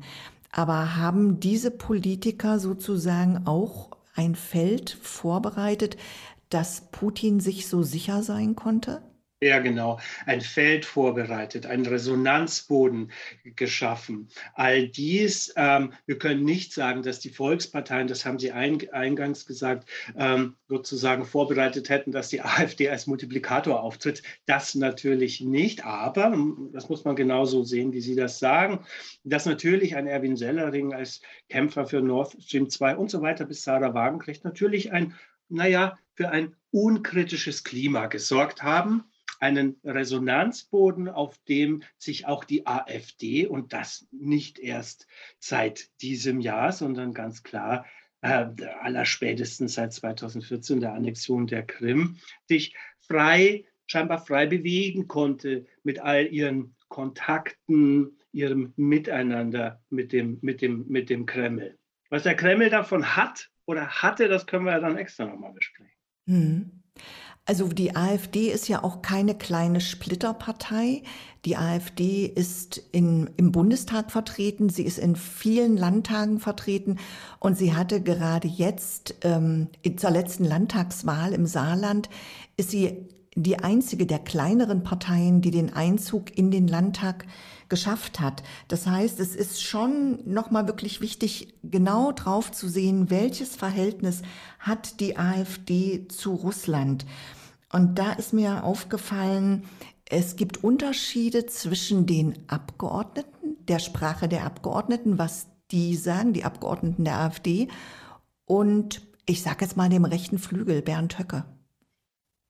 Aber 0.53 0.97
haben 0.97 1.39
diese 1.39 1.71
Politiker 1.71 2.59
sozusagen 2.59 3.47
auch 3.47 3.91
ein 4.15 4.35
Feld 4.35 4.97
vorbereitet, 5.03 5.99
dass 6.51 6.91
Putin 6.91 7.41
sich 7.41 7.69
so 7.69 7.83
sicher 7.83 8.23
sein 8.23 8.57
konnte? 8.57 9.03
Ja, 9.43 9.59
genau. 9.59 10.01
Ein 10.25 10.41
Feld 10.41 10.87
vorbereitet, 10.87 11.67
einen 11.67 11.85
Resonanzboden 11.85 13.13
geschaffen. 13.45 14.29
All 14.55 14.89
dies, 14.89 15.53
ähm, 15.57 15.93
wir 16.07 16.17
können 16.17 16.43
nicht 16.43 16.73
sagen, 16.73 17.03
dass 17.03 17.21
die 17.21 17.29
Volksparteien, 17.29 18.07
das 18.09 18.25
haben 18.25 18.39
Sie 18.39 18.53
ein, 18.53 18.89
eingangs 18.93 19.45
gesagt, 19.45 19.91
ähm, 20.17 20.57
sozusagen 20.69 21.27
vorbereitet 21.27 21.91
hätten, 21.91 22.13
dass 22.13 22.31
die 22.31 22.41
AfD 22.43 22.89
als 22.89 23.07
Multiplikator 23.07 23.83
auftritt. 23.83 24.23
Das 24.47 24.75
natürlich 24.75 25.43
nicht, 25.43 25.85
aber, 25.85 26.35
das 26.73 26.89
muss 26.89 27.05
man 27.05 27.15
genauso 27.15 27.63
sehen, 27.63 27.93
wie 27.93 28.01
Sie 28.01 28.15
das 28.15 28.39
sagen, 28.39 28.87
dass 29.23 29.45
natürlich 29.45 29.97
ein 29.97 30.07
Erwin 30.07 30.39
Sellering 30.39 30.95
als 30.95 31.21
Kämpfer 31.51 31.85
für 31.85 32.01
Nord 32.01 32.43
Stream 32.43 32.71
2 32.71 32.97
und 32.97 33.11
so 33.11 33.21
weiter 33.21 33.45
bis 33.45 33.63
Sarah 33.63 33.93
Wagenknecht 33.93 34.45
natürlich 34.45 34.93
ein, 34.93 35.15
naja, 35.51 35.99
für 36.17 36.31
ein 36.31 36.57
unkritisches 36.71 37.63
Klima 37.63 38.07
gesorgt 38.07 38.63
haben 38.63 39.05
einen 39.41 39.77
Resonanzboden, 39.85 41.09
auf 41.09 41.39
dem 41.49 41.83
sich 41.99 42.27
auch 42.27 42.45
die 42.45 42.67
AfD 42.67 43.47
und 43.47 43.73
das 43.73 44.09
nicht 44.11 44.59
erst 44.59 45.07
seit 45.39 45.91
diesem 46.01 46.41
Jahr, 46.41 46.73
sondern 46.73 47.13
ganz 47.13 47.43
klar 47.43 47.87
äh, 48.23 48.47
allerspätestens 48.81 49.75
seit 49.75 49.93
2014 49.93 50.81
der 50.81 50.95
Annexion 50.95 51.47
der 51.47 51.65
Krim, 51.65 52.19
sich 52.49 52.75
frei, 52.99 53.67
scheinbar 53.87 54.25
frei 54.25 54.47
bewegen 54.47 55.07
konnte 55.07 55.67
mit 55.83 56.01
all 56.01 56.27
ihren 56.27 56.75
Kontakten, 56.89 58.19
ihrem 58.33 58.73
Miteinander 58.77 59.83
mit 59.91 60.13
dem, 60.13 60.39
mit 60.43 60.63
dem, 60.63 60.87
mit 60.89 61.11
dem 61.11 61.27
Kreml. 61.27 61.79
Was 62.11 62.23
der 62.23 62.37
Kreml 62.37 62.71
davon 62.71 63.17
hat 63.17 63.51
oder 63.65 63.89
hatte, 63.89 64.29
das 64.29 64.47
können 64.47 64.65
wir 64.65 64.73
ja 64.73 64.81
dann 64.81 64.97
extra 64.97 65.27
nochmal 65.27 65.53
besprechen. 65.53 65.96
Hm. 66.27 66.71
Also 67.49 67.69
die 67.69 67.95
AfD 67.95 68.51
ist 68.51 68.67
ja 68.69 68.83
auch 68.83 69.03
keine 69.03 69.37
kleine 69.37 69.81
Splitterpartei. 69.81 71.05
Die 71.45 71.57
AfD 71.57 72.27
ist 72.27 72.83
in, 72.91 73.31
im 73.37 73.53
Bundestag 73.53 74.11
vertreten, 74.11 74.69
sie 74.69 74.83
ist 74.83 74.99
in 74.99 75.15
vielen 75.15 75.77
Landtagen 75.77 76.41
vertreten 76.41 76.99
und 77.39 77.57
sie 77.57 77.73
hatte 77.73 78.03
gerade 78.03 78.49
jetzt 78.49 79.15
ähm, 79.23 79.69
zur 79.97 80.11
letzten 80.11 80.45
Landtagswahl 80.45 81.33
im 81.33 81.47
Saarland, 81.47 82.11
ist 82.57 82.73
sie 82.73 83.07
die 83.37 83.61
einzige 83.61 84.07
der 84.07 84.19
kleineren 84.19 84.83
Parteien, 84.83 85.41
die 85.41 85.53
den 85.53 85.73
Einzug 85.73 86.37
in 86.37 86.51
den 86.51 86.67
Landtag 86.67 87.27
geschafft 87.69 88.21
hat. 88.21 88.43
Das 88.69 88.87
heißt, 88.87 89.21
es 89.21 89.35
ist 89.35 89.63
schon 89.63 90.19
nochmal 90.25 90.67
wirklich 90.67 91.01
wichtig, 91.01 91.55
genau 91.63 92.13
drauf 92.13 92.53
zu 92.53 92.69
sehen, 92.69 93.11
welches 93.11 93.57
Verhältnis 93.57 94.23
hat 94.59 95.01
die 95.01 95.17
AfD 95.17 96.09
zu 96.09 96.35
Russland. 96.35 97.07
Und 97.73 97.99
da 97.99 98.13
ist 98.13 98.33
mir 98.33 98.65
aufgefallen, 98.65 99.65
es 100.09 100.37
gibt 100.37 100.63
Unterschiede 100.63 101.47
zwischen 101.47 102.07
den 102.07 102.39
Abgeordneten, 102.49 103.57
der 103.67 103.81
Sprache 103.81 104.29
der 104.29 104.45
Abgeordneten, 104.45 105.19
was 105.19 105.49
die 105.73 105.97
sagen, 105.97 106.33
die 106.33 106.45
Abgeordneten 106.45 107.05
der 107.05 107.19
AfD, 107.19 107.69
und 108.45 109.03
ich 109.27 109.43
sage 109.43 109.65
jetzt 109.65 109.77
mal 109.77 109.89
dem 109.89 110.05
rechten 110.05 110.39
Flügel, 110.39 110.81
Bernd 110.83 111.19
Höcke. 111.19 111.45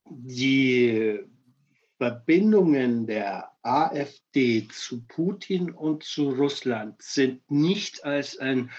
Die 0.09 1.19
Verbindungen 1.99 3.07
der 3.07 3.51
AfD 3.63 4.69
zu 4.69 5.03
Putin 5.07 5.71
und 5.71 6.05
zu 6.05 6.31
Russland 6.31 7.01
sind 7.01 7.51
nicht 7.51 8.05
als 8.05 8.39
ein 8.39 8.71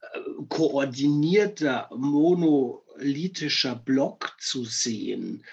äh, 0.00 0.18
koordinierter, 0.48 1.88
monolithischer 1.94 3.76
Block 3.76 4.36
zu 4.40 4.64
sehen, 4.64 5.44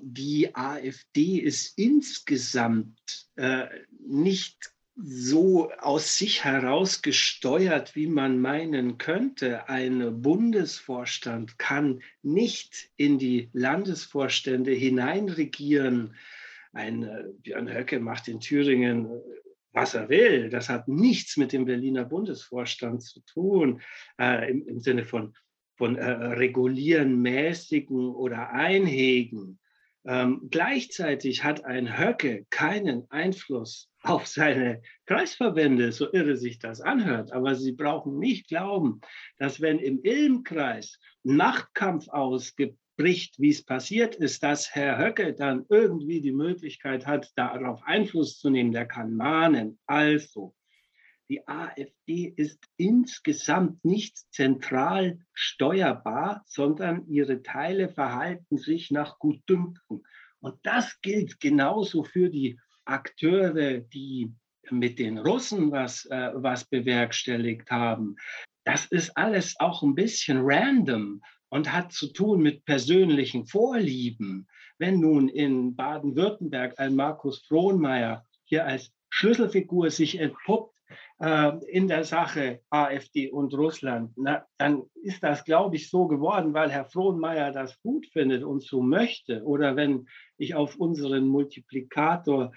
die 0.00 0.54
AfD 0.54 1.38
ist 1.38 1.78
insgesamt 1.78 3.28
äh, 3.36 3.66
nicht 3.98 4.73
so 4.96 5.72
aus 5.72 6.18
sich 6.18 6.44
heraus 6.44 7.02
gesteuert, 7.02 7.96
wie 7.96 8.06
man 8.06 8.40
meinen 8.40 8.98
könnte. 8.98 9.68
Ein 9.68 10.22
Bundesvorstand 10.22 11.58
kann 11.58 12.02
nicht 12.22 12.90
in 12.96 13.18
die 13.18 13.50
Landesvorstände 13.52 14.70
hineinregieren. 14.70 16.14
Ein 16.72 17.02
äh, 17.02 17.24
Björn 17.42 17.72
Höcke 17.72 17.98
macht 17.98 18.28
in 18.28 18.40
Thüringen, 18.40 19.06
äh, 19.06 19.20
was 19.72 19.94
er 19.94 20.08
will. 20.08 20.48
Das 20.48 20.68
hat 20.68 20.86
nichts 20.86 21.36
mit 21.36 21.52
dem 21.52 21.64
Berliner 21.64 22.04
Bundesvorstand 22.04 23.02
zu 23.02 23.20
tun, 23.20 23.80
äh, 24.20 24.50
im, 24.50 24.66
im, 24.66 24.80
Sinne 24.80 25.04
von, 25.04 25.34
von 25.76 25.96
äh, 25.96 26.04
regulieren, 26.04 27.20
mäßigen 27.20 28.14
oder 28.14 28.50
einhegen. 28.50 29.58
Ähm, 30.06 30.48
gleichzeitig 30.50 31.44
hat 31.44 31.64
ein 31.64 31.98
Höcke 31.98 32.46
keinen 32.50 33.10
Einfluss 33.10 33.88
auf 34.02 34.26
seine 34.26 34.82
Kreisverbände, 35.06 35.92
so 35.92 36.12
irre 36.12 36.36
sich 36.36 36.58
das 36.58 36.80
anhört. 36.82 37.32
Aber 37.32 37.54
Sie 37.54 37.72
brauchen 37.72 38.18
nicht 38.18 38.48
glauben, 38.48 39.00
dass 39.38 39.60
wenn 39.60 39.78
im 39.78 40.00
Ilmkreis 40.02 40.98
Machtkampf 41.22 42.08
ausbricht, 42.08 43.38
wie 43.38 43.48
es 43.48 43.64
passiert 43.64 44.14
ist, 44.16 44.42
dass 44.42 44.74
Herr 44.74 44.98
Höcke 44.98 45.32
dann 45.32 45.64
irgendwie 45.70 46.20
die 46.20 46.32
Möglichkeit 46.32 47.06
hat, 47.06 47.32
darauf 47.36 47.82
Einfluss 47.84 48.38
zu 48.38 48.50
nehmen. 48.50 48.72
Der 48.72 48.86
kann 48.86 49.14
mahnen. 49.14 49.78
Also, 49.86 50.54
die 51.28 51.46
AfD 51.48 52.32
ist 52.36 52.62
insgesamt 52.76 53.84
nicht 53.84 54.18
zentral 54.32 55.18
steuerbar, 55.32 56.42
sondern 56.46 57.06
ihre 57.08 57.42
Teile 57.42 57.88
verhalten 57.88 58.58
sich 58.58 58.90
nach 58.90 59.18
Gutdünken. 59.18 60.04
Und 60.40 60.58
das 60.62 61.00
gilt 61.00 61.40
genauso 61.40 62.04
für 62.04 62.28
die 62.28 62.58
Akteure, 62.84 63.78
die 63.78 64.34
mit 64.70 64.98
den 64.98 65.18
Russen 65.18 65.72
was, 65.72 66.04
äh, 66.06 66.30
was 66.34 66.64
bewerkstelligt 66.66 67.70
haben. 67.70 68.16
Das 68.64 68.86
ist 68.86 69.16
alles 69.16 69.54
auch 69.58 69.82
ein 69.82 69.94
bisschen 69.94 70.40
random 70.42 71.22
und 71.48 71.72
hat 71.72 71.92
zu 71.92 72.12
tun 72.12 72.42
mit 72.42 72.64
persönlichen 72.64 73.46
Vorlieben. 73.46 74.46
Wenn 74.78 75.00
nun 75.00 75.28
in 75.28 75.76
Baden-Württemberg 75.76 76.78
ein 76.78 76.96
Markus 76.96 77.46
Frohnmeier 77.46 78.26
hier 78.44 78.66
als 78.66 78.92
Schlüsselfigur 79.10 79.90
sich 79.90 80.18
entpuppt, 80.18 80.73
in 81.68 81.88
der 81.88 82.04
Sache 82.04 82.60
AfD 82.70 83.30
und 83.30 83.54
Russland, 83.54 84.12
na, 84.16 84.46
dann 84.58 84.82
ist 85.02 85.22
das, 85.22 85.44
glaube 85.44 85.76
ich, 85.76 85.88
so 85.88 86.06
geworden, 86.06 86.52
weil 86.54 86.70
Herr 86.70 86.84
Frohnmeier 86.84 87.52
das 87.52 87.80
gut 87.82 88.06
findet 88.06 88.42
und 88.42 88.62
so 88.62 88.82
möchte. 88.82 89.42
Oder 89.44 89.76
wenn 89.76 90.06
ich 90.36 90.54
auf 90.54 90.76
unseren 90.76 91.26
Multiplikator 91.28 92.52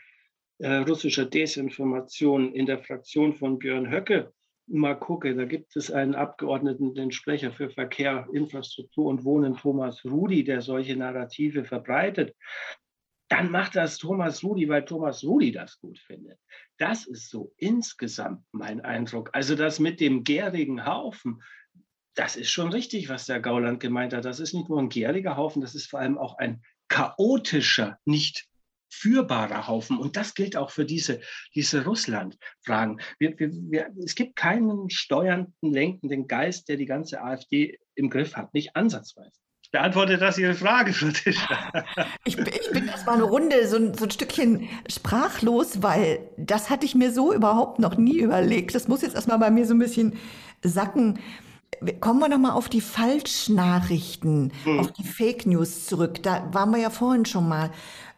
äh, 0.57 0.77
russischer 0.77 1.25
Desinformation 1.25 2.53
in 2.53 2.65
der 2.65 2.79
Fraktion 2.79 3.33
von 3.33 3.59
Björn 3.59 3.91
Höcke 3.91 4.33
mal 4.65 4.95
gucke, 4.95 5.33
da 5.35 5.45
gibt 5.45 5.75
es 5.77 5.91
einen 5.91 6.15
Abgeordneten, 6.15 6.93
den 6.93 7.11
Sprecher 7.11 7.51
für 7.51 7.69
Verkehr, 7.69 8.27
Infrastruktur 8.33 9.05
und 9.05 9.23
Wohnen, 9.23 9.55
Thomas 9.55 10.03
Rudi, 10.03 10.43
der 10.43 10.61
solche 10.61 10.97
Narrative 10.97 11.63
verbreitet 11.63 12.35
dann 13.29 13.51
macht 13.51 13.75
das 13.75 13.97
Thomas 13.97 14.43
Rudi, 14.43 14.69
weil 14.69 14.85
Thomas 14.85 15.23
Rudi 15.23 15.51
das 15.51 15.79
gut 15.79 15.99
findet. 15.99 16.39
Das 16.77 17.05
ist 17.05 17.29
so 17.29 17.53
insgesamt 17.57 18.43
mein 18.51 18.81
Eindruck. 18.81 19.29
Also 19.33 19.55
das 19.55 19.79
mit 19.79 19.99
dem 19.99 20.23
gärigen 20.23 20.85
Haufen, 20.85 21.41
das 22.15 22.35
ist 22.35 22.49
schon 22.49 22.71
richtig, 22.71 23.09
was 23.09 23.25
der 23.25 23.39
Gauland 23.39 23.79
gemeint 23.79 24.13
hat. 24.13 24.25
Das 24.25 24.39
ist 24.39 24.53
nicht 24.53 24.69
nur 24.69 24.79
ein 24.79 24.89
gäriger 24.89 25.37
Haufen, 25.37 25.61
das 25.61 25.75
ist 25.75 25.89
vor 25.89 25.99
allem 25.99 26.17
auch 26.17 26.37
ein 26.37 26.63
chaotischer, 26.87 27.99
nicht 28.05 28.47
führbarer 28.89 29.67
Haufen. 29.67 29.97
Und 29.97 30.15
das 30.15 30.33
gilt 30.33 30.55
auch 30.55 30.71
für 30.71 30.85
diese, 30.85 31.19
diese 31.53 31.83
Russland-Fragen. 31.83 32.99
Es 33.19 34.15
gibt 34.15 34.35
keinen 34.35 34.89
steuernden, 34.89 35.73
lenkenden 35.73 36.27
Geist, 36.27 36.69
der 36.69 36.77
die 36.77 36.85
ganze 36.85 37.21
AfD 37.21 37.77
im 37.95 38.09
Griff 38.09 38.35
hat, 38.35 38.53
nicht 38.53 38.75
ansatzweise. 38.75 39.39
Beantwortet 39.77 40.23
das 40.23 40.39
Ihre 40.39 40.55
Frage, 40.55 40.91
Patricia? 40.91 41.71
Ich, 42.23 42.35
ich 42.35 42.71
bin 42.71 42.87
erstmal 42.87 43.15
eine 43.15 43.25
Runde 43.25 43.67
so, 43.67 43.77
so 43.93 44.05
ein 44.05 44.11
Stückchen 44.11 44.67
sprachlos, 44.89 45.83
weil 45.83 46.19
das 46.35 46.71
hatte 46.71 46.87
ich 46.87 46.95
mir 46.95 47.13
so 47.13 47.31
überhaupt 47.31 47.77
noch 47.77 47.95
nie 47.95 48.17
überlegt. 48.17 48.73
Das 48.73 48.87
muss 48.87 49.03
jetzt 49.03 49.13
erstmal 49.13 49.37
bei 49.37 49.51
mir 49.51 49.67
so 49.67 49.75
ein 49.75 49.79
bisschen 49.79 50.17
sacken. 50.63 51.19
Kommen 51.99 52.19
wir 52.19 52.27
nochmal 52.27 52.53
auf 52.53 52.69
die 52.69 52.81
Falschnachrichten, 52.81 54.51
hm. 54.63 54.79
auf 54.79 54.91
die 54.93 55.03
Fake 55.03 55.45
News 55.45 55.85
zurück. 55.85 56.23
Da 56.23 56.49
waren 56.51 56.71
wir 56.71 56.79
ja 56.79 56.89
vorhin 56.89 57.25
schon 57.25 57.47
mal. 57.47 57.69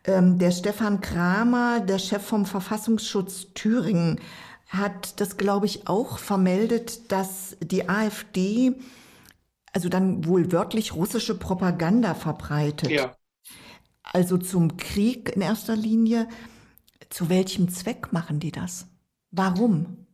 Ähm, 0.06 0.40
der 0.40 0.52
Stefan 0.52 1.02
Kramer, 1.02 1.82
der 1.82 2.00
Chef 2.00 2.24
vom 2.24 2.46
Verfassungsschutz 2.46 3.48
Thüringen, 3.54 4.22
hat 4.70 5.20
das, 5.20 5.36
glaube 5.36 5.66
ich, 5.66 5.90
auch 5.90 6.20
vermeldet, 6.20 7.12
dass 7.12 7.58
die 7.62 7.90
AfD 7.90 8.76
also 9.74 9.90
dann 9.90 10.26
wohl 10.26 10.52
wörtlich 10.52 10.96
russische 10.96 11.38
Propaganda 11.38 12.14
verbreitet. 12.14 12.90
Ja. 12.90 13.16
Also 14.04 14.38
zum 14.38 14.78
Krieg 14.78 15.36
in 15.36 15.42
erster 15.42 15.76
Linie. 15.76 16.28
Zu 17.10 17.30
welchem 17.30 17.70
Zweck 17.70 18.14
machen 18.14 18.40
die 18.40 18.52
das? 18.52 18.88
Warum? 19.32 20.06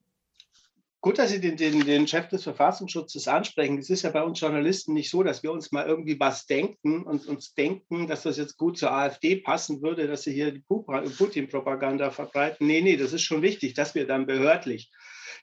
Gut, 1.05 1.19
dass 1.19 1.29
Sie 1.29 1.39
den, 1.39 1.55
den, 1.55 1.85
den 1.85 2.07
Chef 2.07 2.29
des 2.29 2.41
Verfassungsschutzes 2.41 3.27
ansprechen. 3.27 3.77
Es 3.77 3.91
ist 3.91 4.01
ja 4.01 4.09
bei 4.09 4.23
uns 4.23 4.39
Journalisten 4.39 4.95
nicht 4.95 5.11
so, 5.11 5.21
dass 5.21 5.43
wir 5.43 5.51
uns 5.51 5.71
mal 5.71 5.85
irgendwie 5.85 6.19
was 6.19 6.47
denken 6.47 7.03
und 7.03 7.27
uns 7.27 7.53
denken, 7.53 8.07
dass 8.07 8.23
das 8.23 8.37
jetzt 8.37 8.57
gut 8.57 8.79
zur 8.79 8.91
AfD 8.91 9.35
passen 9.35 9.83
würde, 9.83 10.07
dass 10.07 10.23
sie 10.23 10.33
hier 10.33 10.51
die 10.51 10.63
Putin-Propaganda 10.67 12.09
verbreiten. 12.09 12.65
Nee, 12.65 12.81
nee, 12.81 12.97
das 12.97 13.13
ist 13.13 13.21
schon 13.21 13.43
wichtig, 13.43 13.75
dass 13.75 13.93
wir 13.93 14.07
dann 14.07 14.25
behördlich 14.25 14.91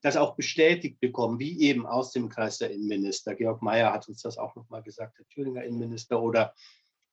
das 0.03 0.17
auch 0.17 0.35
bestätigt 0.37 1.01
bekommen, 1.01 1.39
wie 1.39 1.61
eben 1.61 1.87
aus 1.87 2.13
dem 2.13 2.29
Kreis 2.29 2.59
der 2.59 2.71
Innenminister. 2.71 3.35
Georg 3.35 3.63
Mayer 3.63 3.93
hat 3.93 4.09
uns 4.09 4.23
das 4.23 4.37
auch 4.37 4.55
nochmal 4.57 4.83
gesagt, 4.83 5.19
der 5.19 5.27
Thüringer 5.29 5.65
Innenminister 5.65 6.21
oder, 6.21 6.55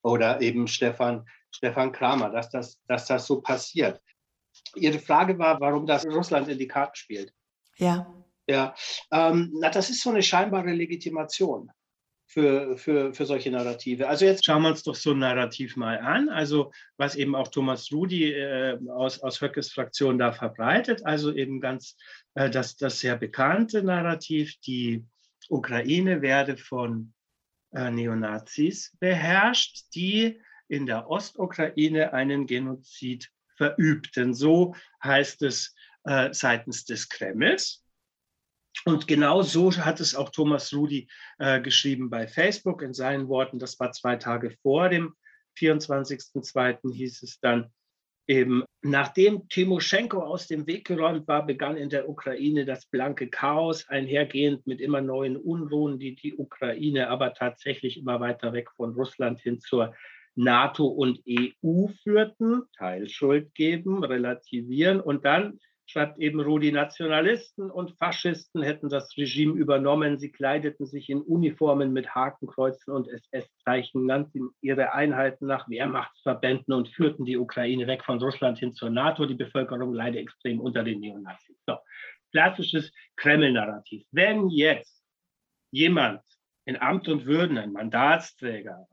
oder 0.02 0.42
eben 0.42 0.68
Stefan, 0.68 1.28
Stefan 1.52 1.92
Kramer, 1.92 2.30
dass 2.30 2.50
das, 2.50 2.82
dass 2.88 3.06
das 3.06 3.26
so 3.26 3.42
passiert. 3.42 4.02
Ihre 4.76 5.00
Frage 5.00 5.38
war, 5.38 5.60
warum 5.62 5.86
das 5.86 6.06
Russland 6.06 6.50
in 6.50 6.58
die 6.58 6.68
Karten 6.68 6.96
spielt. 6.96 7.34
Ja. 7.78 8.14
Ja, 8.48 8.74
ähm, 9.12 9.52
na, 9.60 9.70
das 9.70 9.92
ist 9.92 10.02
so 10.02 10.10
eine 10.10 10.24
scheinbare 10.24 10.72
Legitimation 10.72 11.72
für, 12.30 12.78
für, 12.78 13.12
für 13.12 13.26
solche 13.26 13.50
Narrative. 13.50 14.08
Also 14.08 14.26
jetzt 14.26 14.46
schauen 14.46 14.62
wir 14.62 14.70
uns 14.70 14.84
doch 14.84 14.94
so 14.94 15.12
ein 15.12 15.20
Narrativ 15.20 15.76
mal 15.76 15.98
an, 15.98 16.30
also 16.30 16.72
was 16.96 17.16
eben 17.16 17.36
auch 17.36 17.48
Thomas 17.48 17.92
Rudi 17.92 18.32
äh, 18.32 18.78
aus, 18.88 19.20
aus 19.22 19.42
Höckes 19.42 19.72
Fraktion 19.72 20.20
da 20.20 20.32
verbreitet, 20.32 21.04
also 21.06 21.34
eben 21.34 21.60
ganz 21.60 21.98
äh, 22.36 22.52
das, 22.52 22.78
das 22.78 23.00
sehr 23.00 23.18
bekannte 23.18 23.82
Narrativ, 23.82 24.60
die 24.60 25.04
Ukraine 25.50 26.22
werde 26.22 26.56
von 26.56 27.14
äh, 27.74 27.90
Neonazis 27.90 28.96
beherrscht, 29.00 29.86
die 29.96 30.40
in 30.68 30.86
der 30.86 31.10
Ostukraine 31.10 32.14
einen 32.14 32.46
Genozid 32.46 33.32
verübten. 33.58 34.36
So 34.36 34.76
heißt 35.04 35.42
es 35.42 35.74
äh, 36.04 36.32
seitens 36.32 36.86
des 36.86 37.10
Kremls. 37.10 37.84
Und 38.86 39.08
genau 39.08 39.42
so 39.42 39.72
hat 39.76 40.00
es 40.00 40.16
auch 40.16 40.30
Thomas 40.30 40.74
Rudi 40.74 41.08
äh, 41.38 41.62
geschrieben 41.62 42.10
bei 42.10 42.28
Facebook 42.28 42.82
in 42.82 42.94
seinen 42.94 43.28
Worten. 43.28 43.60
Das 43.60 43.80
war 43.80 43.92
zwei 43.92 44.16
Tage 44.16 44.52
vor 44.62 44.90
dem 44.90 45.14
24.02. 45.58 46.94
hieß 46.94 47.24
es 47.24 47.40
dann 47.40 47.72
eben, 48.28 48.64
nachdem 48.82 49.48
Timoschenko 49.50 50.22
aus 50.22 50.48
dem 50.48 50.68
Weg 50.68 50.86
geräumt 50.86 51.28
war, 51.28 51.46
begann 51.46 51.76
in 51.78 51.90
der 51.90 52.08
Ukraine 52.08 52.64
das 52.64 52.86
blanke 52.86 53.28
Chaos, 53.28 53.88
einhergehend 53.90 54.66
mit 54.68 54.80
immer 54.80 55.02
neuen 55.02 55.36
Unruhen, 55.36 56.00
die 56.00 56.16
die 56.16 56.36
Ukraine 56.36 57.10
aber 57.10 57.34
tatsächlich 57.34 57.98
immer 57.98 58.20
weiter 58.20 58.54
weg 58.54 58.70
von 58.76 58.94
Russland 58.94 59.40
hin 59.40 59.60
zur 59.60 59.96
NATO 60.36 60.86
und 60.86 61.20
EU 61.28 61.88
führten, 62.04 62.64
Teilschuld 62.78 63.54
geben, 63.56 64.04
relativieren 64.04 65.02
und 65.02 65.26
dann 65.26 65.60
schreibt 65.90 66.20
eben 66.20 66.40
Rudi, 66.40 66.72
Nationalisten 66.72 67.72
und 67.72 67.98
Faschisten 67.98 68.62
hätten 68.62 68.90
das 68.90 69.18
Regime 69.18 69.58
übernommen. 69.58 70.20
Sie 70.20 70.32
kleideten 70.32 70.86
sich 70.86 71.10
in 71.10 71.22
Uniformen 71.22 71.92
mit 71.94 72.14
Hakenkreuzen 72.14 72.94
und 72.94 73.08
SS-Zeichen, 73.08 74.06
nannten 74.06 74.52
ihre 74.62 74.94
Einheiten 74.94 75.48
nach 75.48 75.68
Wehrmachtsverbänden 75.68 76.76
und 76.76 76.90
führten 76.90 77.26
die 77.26 77.38
Ukraine 77.38 77.88
weg 77.88 78.06
von 78.06 78.20
Russland 78.20 78.60
hin 78.60 78.74
zur 78.74 78.92
NATO. 78.92 79.26
Die 79.26 79.34
Bevölkerung 79.34 79.94
leide 79.94 80.20
extrem 80.20 80.60
unter 80.60 80.84
den 80.84 81.00
Neonazis. 81.00 81.58
So, 81.66 81.78
klassisches 82.32 82.92
Kreml-Narrativ. 83.16 84.06
Wenn 84.12 84.50
jetzt 84.50 85.04
jemand 85.72 86.22
in 86.66 86.80
Amt 86.80 87.08
und 87.08 87.26
Würden, 87.26 87.58
ein 87.58 87.72
Mandatsträger, 87.72 88.86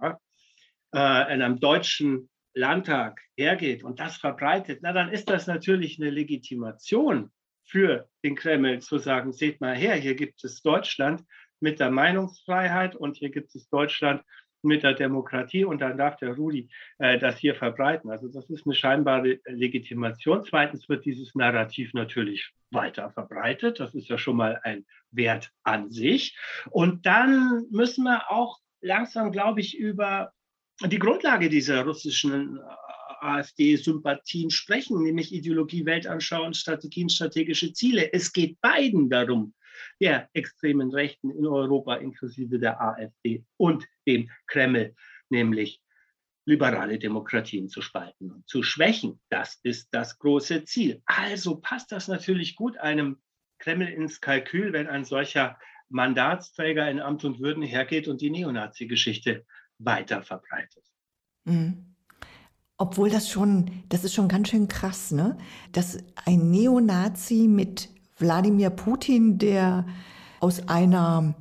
äh, 0.94 1.34
in 1.34 1.42
einem 1.42 1.60
deutschen 1.60 2.30
Landtag 2.56 3.20
hergeht 3.36 3.84
und 3.84 4.00
das 4.00 4.16
verbreitet, 4.16 4.80
na 4.82 4.92
dann 4.92 5.10
ist 5.10 5.28
das 5.28 5.46
natürlich 5.46 6.00
eine 6.00 6.10
Legitimation 6.10 7.30
für 7.64 8.08
den 8.24 8.34
Kreml 8.34 8.80
zu 8.80 8.98
sagen, 8.98 9.32
seht 9.32 9.60
mal 9.60 9.76
her, 9.76 9.94
hier 9.94 10.14
gibt 10.14 10.42
es 10.42 10.62
Deutschland 10.62 11.22
mit 11.60 11.80
der 11.80 11.90
Meinungsfreiheit 11.90 12.96
und 12.96 13.16
hier 13.16 13.30
gibt 13.30 13.54
es 13.54 13.68
Deutschland 13.68 14.22
mit 14.62 14.82
der 14.82 14.94
Demokratie 14.94 15.64
und 15.64 15.80
dann 15.80 15.98
darf 15.98 16.16
der 16.16 16.34
Rudi 16.34 16.68
äh, 16.98 17.18
das 17.18 17.38
hier 17.38 17.54
verbreiten. 17.54 18.10
Also 18.10 18.28
das 18.28 18.48
ist 18.48 18.66
eine 18.66 18.74
scheinbare 18.74 19.38
Legitimation. 19.44 20.44
Zweitens 20.44 20.88
wird 20.88 21.04
dieses 21.04 21.34
Narrativ 21.34 21.92
natürlich 21.92 22.52
weiter 22.70 23.10
verbreitet. 23.10 23.80
Das 23.80 23.94
ist 23.94 24.08
ja 24.08 24.18
schon 24.18 24.36
mal 24.36 24.60
ein 24.64 24.86
Wert 25.10 25.52
an 25.62 25.90
sich. 25.90 26.36
Und 26.70 27.06
dann 27.06 27.66
müssen 27.70 28.04
wir 28.04 28.30
auch 28.30 28.58
langsam, 28.80 29.30
glaube 29.30 29.60
ich, 29.60 29.78
über 29.78 30.32
die 30.84 30.98
Grundlage 30.98 31.48
dieser 31.48 31.84
russischen 31.84 32.58
äh, 32.58 32.60
AfD-Sympathien 33.20 34.50
sprechen, 34.50 35.02
nämlich 35.02 35.32
Ideologie, 35.32 35.86
Weltanschauung, 35.86 36.52
Strategien, 36.52 37.08
strategische 37.08 37.72
Ziele. 37.72 38.12
Es 38.12 38.32
geht 38.32 38.60
beiden 38.60 39.08
darum, 39.08 39.54
der 40.00 40.28
extremen 40.32 40.90
Rechten 40.90 41.30
in 41.30 41.46
Europa 41.46 41.96
inklusive 41.96 42.58
der 42.58 42.80
AfD 42.80 43.44
und 43.56 43.86
dem 44.06 44.30
Kreml, 44.46 44.94
nämlich 45.30 45.80
liberale 46.44 46.98
Demokratien 46.98 47.68
zu 47.68 47.82
spalten 47.82 48.30
und 48.30 48.48
zu 48.48 48.62
schwächen. 48.62 49.20
Das 49.30 49.58
ist 49.62 49.88
das 49.92 50.18
große 50.18 50.64
Ziel. 50.64 51.02
Also 51.06 51.56
passt 51.56 51.90
das 51.90 52.06
natürlich 52.08 52.54
gut 52.54 52.78
einem 52.78 53.18
Kreml 53.58 53.88
ins 53.88 54.20
Kalkül, 54.20 54.72
wenn 54.72 54.86
ein 54.86 55.04
solcher 55.04 55.58
Mandatsträger 55.88 56.88
in 56.90 57.00
Amt 57.00 57.24
und 57.24 57.40
Würden 57.40 57.62
hergeht 57.62 58.06
und 58.08 58.20
die 58.20 58.30
Neonazi-Geschichte 58.30 59.44
weiter 59.78 60.22
verbreitet. 60.22 60.84
Mhm. 61.44 61.94
Obwohl 62.78 63.08
das 63.08 63.30
schon, 63.30 63.70
das 63.88 64.04
ist 64.04 64.14
schon 64.14 64.28
ganz 64.28 64.48
schön 64.48 64.68
krass, 64.68 65.10
ne? 65.10 65.38
Dass 65.72 65.98
ein 66.26 66.50
Neonazi 66.50 67.48
mit 67.48 67.88
Wladimir 68.18 68.70
Putin, 68.70 69.38
der 69.38 69.86
aus 70.40 70.68
einer 70.68 71.34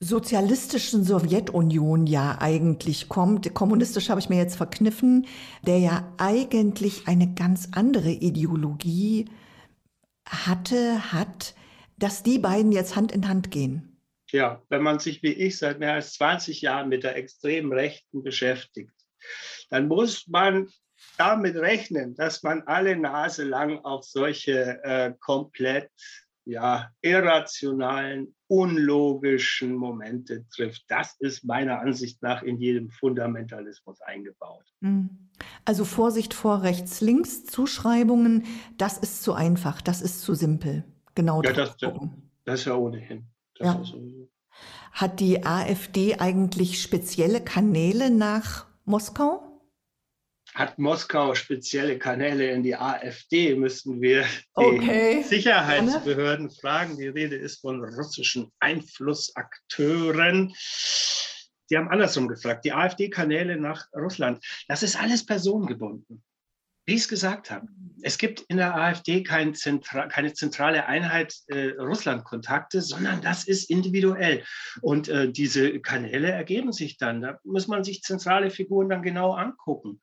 sozialistischen 0.00 1.04
Sowjetunion 1.04 2.06
ja 2.06 2.38
eigentlich 2.40 3.08
kommt, 3.08 3.52
kommunistisch 3.52 4.08
habe 4.10 4.20
ich 4.20 4.28
mir 4.28 4.38
jetzt 4.38 4.56
verkniffen, 4.56 5.26
der 5.66 5.78
ja 5.78 6.04
eigentlich 6.18 7.08
eine 7.08 7.34
ganz 7.34 7.68
andere 7.72 8.10
Ideologie 8.10 9.28
hatte, 10.26 11.12
hat, 11.12 11.54
dass 11.98 12.22
die 12.22 12.38
beiden 12.38 12.70
jetzt 12.72 12.96
Hand 12.96 13.12
in 13.12 13.28
Hand 13.28 13.50
gehen 13.50 13.87
ja, 14.32 14.62
wenn 14.68 14.82
man 14.82 14.98
sich 14.98 15.22
wie 15.22 15.32
ich 15.32 15.58
seit 15.58 15.78
mehr 15.78 15.94
als 15.94 16.14
20 16.14 16.60
Jahren 16.62 16.88
mit 16.88 17.04
der 17.04 17.16
extremen 17.16 17.72
Rechten 17.72 18.22
beschäftigt, 18.22 18.92
dann 19.70 19.88
muss 19.88 20.26
man 20.28 20.68
damit 21.16 21.56
rechnen, 21.56 22.14
dass 22.14 22.42
man 22.42 22.62
alle 22.62 22.96
Nase 22.96 23.44
lang 23.44 23.78
auf 23.84 24.04
solche 24.04 24.82
äh, 24.82 25.12
komplett 25.20 25.90
ja, 26.48 26.90
irrationalen, 27.02 28.34
unlogischen 28.46 29.74
Momente 29.74 30.46
trifft. 30.48 30.84
Das 30.88 31.14
ist 31.18 31.44
meiner 31.44 31.80
Ansicht 31.80 32.22
nach 32.22 32.42
in 32.42 32.56
jedem 32.56 32.88
Fundamentalismus 32.88 34.00
eingebaut. 34.00 34.64
Hm. 34.80 35.10
Also 35.66 35.84
Vorsicht 35.84 36.32
vor 36.32 36.62
Rechts-Links-Zuschreibungen, 36.62 38.46
das 38.78 38.96
ist 38.96 39.22
zu 39.22 39.34
einfach, 39.34 39.82
das 39.82 40.00
ist 40.00 40.22
zu 40.22 40.32
simpel. 40.34 40.84
Genau 41.14 41.42
ja, 41.42 41.52
das, 41.52 41.76
das 41.76 42.60
ist 42.60 42.64
ja 42.64 42.74
ohnehin. 42.74 43.26
Ja. 43.60 43.82
Hat 44.92 45.20
die 45.20 45.44
AfD 45.44 46.16
eigentlich 46.16 46.82
spezielle 46.82 47.42
Kanäle 47.42 48.10
nach 48.10 48.66
Moskau? 48.84 49.44
Hat 50.54 50.78
Moskau 50.78 51.34
spezielle 51.34 51.98
Kanäle 51.98 52.50
in 52.50 52.62
die 52.62 52.74
AfD, 52.74 53.54
müssen 53.54 54.00
wir 54.00 54.24
die 54.58 55.22
Sicherheitsbehörden 55.22 56.50
fragen. 56.50 56.96
Die 56.96 57.06
Rede 57.06 57.36
ist 57.36 57.60
von 57.60 57.84
russischen 57.84 58.50
Einflussakteuren. 58.58 60.52
Die 61.70 61.76
haben 61.76 61.88
andersrum 61.88 62.28
gefragt, 62.28 62.64
die 62.64 62.72
AfD-Kanäle 62.72 63.56
nach 63.60 63.86
Russland. 63.94 64.44
Das 64.68 64.82
ist 64.82 64.98
alles 64.98 65.24
personengebunden. 65.24 66.24
Wie 66.88 66.94
ich 66.94 67.02
es 67.02 67.08
gesagt 67.08 67.50
habe, 67.50 67.68
es 68.00 68.16
gibt 68.16 68.40
in 68.48 68.56
der 68.56 68.74
AfD 68.74 69.22
kein 69.22 69.54
Zentra 69.54 70.06
keine 70.06 70.32
zentrale 70.32 70.86
Einheit 70.86 71.34
äh, 71.48 71.72
Russland-Kontakte, 71.78 72.80
sondern 72.80 73.20
das 73.20 73.46
ist 73.46 73.68
individuell. 73.68 74.42
Und 74.80 75.06
äh, 75.10 75.30
diese 75.30 75.80
Kanäle 75.80 76.32
ergeben 76.32 76.72
sich 76.72 76.96
dann. 76.96 77.20
Da 77.20 77.40
muss 77.44 77.68
man 77.68 77.84
sich 77.84 78.00
zentrale 78.00 78.48
Figuren 78.48 78.88
dann 78.88 79.02
genau 79.02 79.34
angucken. 79.34 80.00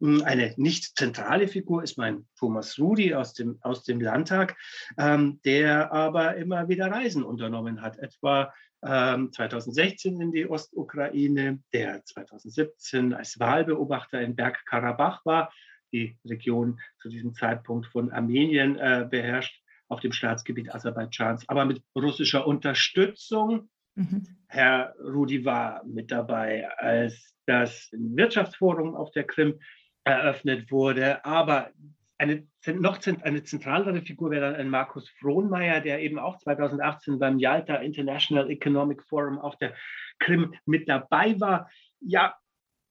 Hm, 0.00 0.22
eine 0.22 0.54
nicht 0.56 0.96
zentrale 0.96 1.48
Figur 1.48 1.82
ist 1.82 1.98
mein 1.98 2.28
Thomas 2.38 2.78
Rudi 2.78 3.12
aus 3.12 3.34
dem, 3.34 3.58
aus 3.62 3.82
dem 3.82 4.00
Landtag, 4.00 4.56
ähm, 4.98 5.40
der 5.44 5.92
aber 5.92 6.36
immer 6.36 6.68
wieder 6.68 6.92
Reisen 6.92 7.24
unternommen 7.24 7.82
hat, 7.82 7.98
etwa 7.98 8.54
ähm, 8.84 9.32
2016 9.32 10.20
in 10.20 10.30
die 10.30 10.48
Ostukraine, 10.48 11.60
der 11.72 12.04
2017 12.04 13.14
als 13.14 13.40
Wahlbeobachter 13.40 14.20
in 14.20 14.36
Bergkarabach 14.36 15.26
war 15.26 15.50
die 15.92 16.16
Region 16.24 16.80
zu 17.00 17.08
diesem 17.08 17.34
Zeitpunkt 17.34 17.86
von 17.86 18.12
Armenien 18.12 18.76
äh, 18.76 19.06
beherrscht, 19.10 19.60
auf 19.88 20.00
dem 20.00 20.12
Staatsgebiet 20.12 20.72
Aserbaidschans, 20.72 21.48
aber 21.48 21.64
mit 21.64 21.82
russischer 21.96 22.46
Unterstützung. 22.46 23.68
Mhm. 23.96 24.26
Herr 24.46 24.94
Rudi 25.00 25.44
war 25.44 25.84
mit 25.84 26.12
dabei, 26.12 26.68
als 26.78 27.34
das 27.46 27.88
Wirtschaftsforum 27.92 28.94
auf 28.94 29.10
der 29.10 29.24
Krim 29.24 29.58
eröffnet 30.04 30.70
wurde. 30.70 31.24
Aber 31.24 31.70
eine 32.18 32.46
noch 32.66 33.00
eine 33.22 33.42
zentralere 33.42 34.02
Figur 34.02 34.30
wäre 34.30 34.52
dann 34.52 34.60
ein 34.60 34.68
Markus 34.68 35.08
Frohnmeier, 35.08 35.80
der 35.80 36.00
eben 36.00 36.18
auch 36.18 36.38
2018 36.38 37.18
beim 37.18 37.38
Yalta 37.38 37.76
International 37.76 38.50
Economic 38.50 39.02
Forum 39.02 39.38
auf 39.38 39.56
der 39.56 39.74
Krim 40.18 40.54
mit 40.66 40.88
dabei 40.88 41.40
war. 41.40 41.70
Ja, 42.00 42.36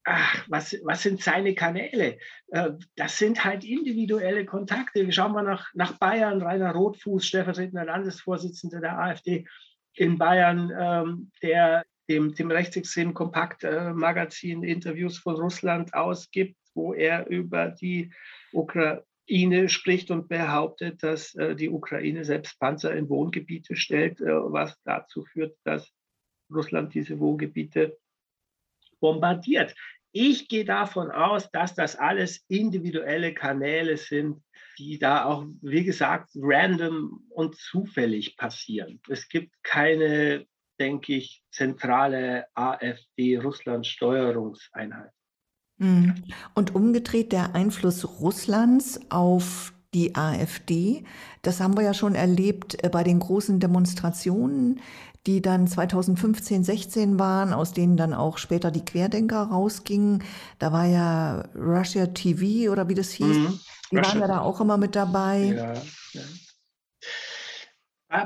ach, 0.04 0.44
was, 0.48 0.76
was 0.84 1.02
sind 1.02 1.22
seine 1.22 1.54
Kanäle? 1.54 2.18
Äh, 2.48 2.72
das 2.96 3.18
sind 3.18 3.44
halt 3.44 3.64
individuelle 3.64 4.44
Kontakte. 4.44 5.10
Schauen 5.12 5.32
wir 5.32 5.42
nach, 5.42 5.68
nach 5.74 5.98
Bayern, 5.98 6.42
Rainer 6.42 6.72
Rotfuß, 6.72 7.24
stellvertretender 7.24 7.84
Landesvorsitzender 7.84 8.80
der 8.80 8.98
AfD 8.98 9.46
in 9.94 10.18
Bayern, 10.18 10.72
ähm, 10.78 11.30
der 11.42 11.84
dem, 12.08 12.34
dem 12.34 12.50
rechtsextremen 12.50 13.14
Kompakt-Magazin 13.14 14.64
äh, 14.64 14.72
Interviews 14.72 15.18
von 15.18 15.36
Russland 15.36 15.94
ausgibt, 15.94 16.56
wo 16.74 16.92
er 16.92 17.28
über 17.28 17.68
die 17.68 18.12
Ukraine 18.52 19.68
spricht 19.68 20.10
und 20.10 20.28
behauptet, 20.28 21.02
dass 21.02 21.34
äh, 21.36 21.54
die 21.54 21.68
Ukraine 21.68 22.24
selbst 22.24 22.58
Panzer 22.58 22.94
in 22.94 23.08
Wohngebiete 23.08 23.76
stellt, 23.76 24.20
was 24.20 24.76
dazu 24.84 25.24
führt, 25.24 25.56
dass 25.64 25.92
Russland 26.52 26.94
diese 26.94 27.20
Wohngebiete 27.20 27.96
bombardiert. 29.00 29.74
Ich 30.12 30.48
gehe 30.48 30.64
davon 30.64 31.10
aus, 31.10 31.50
dass 31.52 31.74
das 31.74 31.96
alles 31.96 32.44
individuelle 32.48 33.32
Kanäle 33.32 33.96
sind, 33.96 34.42
die 34.78 34.98
da 34.98 35.24
auch, 35.24 35.46
wie 35.62 35.84
gesagt, 35.84 36.30
random 36.34 37.24
und 37.30 37.56
zufällig 37.56 38.36
passieren. 38.36 39.00
Es 39.08 39.26
gibt 39.28 39.54
keine, 39.62 40.44
denke 40.80 41.14
ich, 41.14 41.44
zentrale 41.50 42.46
AfD-Russland-Steuerungseinheit. 42.54 45.12
Mhm. 45.78 46.24
Und 46.54 46.74
umgedreht 46.74 47.32
der 47.32 47.54
Einfluss 47.54 48.20
Russlands 48.20 49.00
auf 49.10 49.72
die 49.94 50.14
AfD, 50.14 51.04
das 51.42 51.60
haben 51.60 51.76
wir 51.76 51.82
ja 51.82 51.94
schon 51.94 52.14
erlebt 52.14 52.84
äh, 52.84 52.88
bei 52.88 53.02
den 53.02 53.18
großen 53.18 53.58
Demonstrationen 53.58 54.80
die 55.26 55.42
dann 55.42 55.66
2015, 55.66 56.64
16 56.64 57.18
waren, 57.18 57.52
aus 57.52 57.72
denen 57.72 57.96
dann 57.96 58.14
auch 58.14 58.38
später 58.38 58.70
die 58.70 58.84
Querdenker 58.84 59.42
rausgingen. 59.42 60.24
Da 60.58 60.72
war 60.72 60.86
ja 60.86 61.42
Russia 61.54 62.06
TV 62.06 62.72
oder 62.72 62.88
wie 62.88 62.94
das 62.94 63.10
hieß. 63.12 63.36
Mhm. 63.36 63.60
Die 63.90 63.96
Russia 63.96 64.12
waren 64.12 64.20
ja 64.20 64.28
da 64.28 64.40
auch 64.40 64.60
immer 64.60 64.78
mit 64.78 64.96
dabei. 64.96 65.42
Ja, 65.56 65.74
ja. 66.12 66.22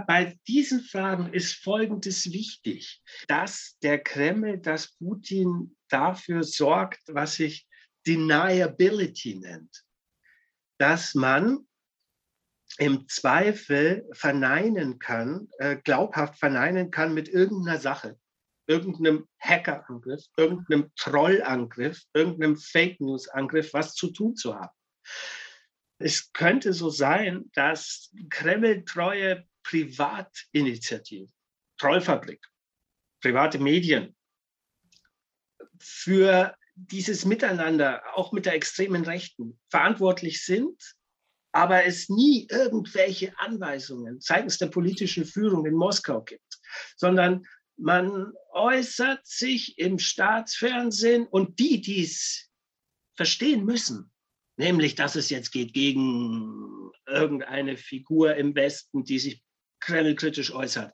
Bei 0.07 0.39
diesen 0.49 0.81
Fragen 0.81 1.33
ist 1.35 1.57
Folgendes 1.63 2.33
wichtig, 2.33 3.03
dass 3.29 3.77
der 3.83 3.99
Kreml, 3.99 4.59
dass 4.59 4.97
Putin 4.97 5.77
dafür 5.89 6.43
sorgt, 6.43 7.03
was 7.09 7.35
sich 7.35 7.67
Deniability 8.07 9.35
nennt, 9.35 9.85
dass 10.79 11.15
man 11.15 11.67
im 12.79 13.09
Zweifel 13.09 14.09
verneinen 14.13 14.99
kann, 14.99 15.49
äh, 15.59 15.77
glaubhaft 15.77 16.39
verneinen 16.39 16.91
kann 16.91 17.15
mit 17.15 17.29
irgendeiner 17.29 17.79
Sache, 17.79 18.19
irgendeinem 18.67 19.29
Hackerangriff, 19.39 20.25
irgendeinem 20.37 20.91
Trollangriff, 20.97 22.03
irgendeinem 22.15 22.57
Fake 22.57 23.01
News 23.01 23.29
Angriff 23.29 23.73
was 23.73 23.95
zu 23.95 24.11
tun 24.11 24.35
zu 24.35 24.55
haben. 24.55 24.75
Es 25.99 26.33
könnte 26.33 26.73
so 26.73 26.91
sein, 26.91 27.51
dass 27.55 28.13
Kreml-treue 28.31 29.47
Privatinitiativen, 29.63 31.33
Trollfabrik, 31.79 32.45
private 33.23 33.59
Medien 33.59 34.15
für 35.79 36.55
dieses 36.75 37.25
Miteinander, 37.25 38.03
auch 38.15 38.33
mit 38.33 38.47
der 38.47 38.55
extremen 38.55 39.05
Rechten, 39.05 39.61
verantwortlich 39.71 40.45
sind 40.45 40.83
aber 41.55 41.85
es 41.85 42.09
nie 42.09 42.49
irgendwelche 42.51 43.33
Anweisungen 43.39 44.21
seitens 44.21 44.59
der 44.59 44.67
politischen 44.67 45.25
Führung 45.25 45.65
in 45.67 45.75
Moskau 45.75 46.21
gibt, 46.21 46.59
sondern 46.97 47.47
man 47.77 48.33
äußert 48.53 49.25
sich 49.25 49.79
im 49.79 50.01
Staatsfernsehen 50.01 51.29
und 51.29 51.61
die, 51.61 51.81
die 51.81 52.03
es 52.03 52.51
verstehen 53.17 53.65
müssen, 53.65 54.11
nämlich 54.57 54.97
dass 54.97 55.15
es 55.15 55.31
jetzt 55.31 55.53
geht 55.53 55.73
gegen 55.73 56.91
irgendeine 57.07 57.77
Figur 57.77 58.35
im 58.35 58.57
Westen, 58.57 59.05
die 59.05 59.21
sich 59.21 59.41
kremlkritisch 59.79 60.53
äußert, 60.53 60.93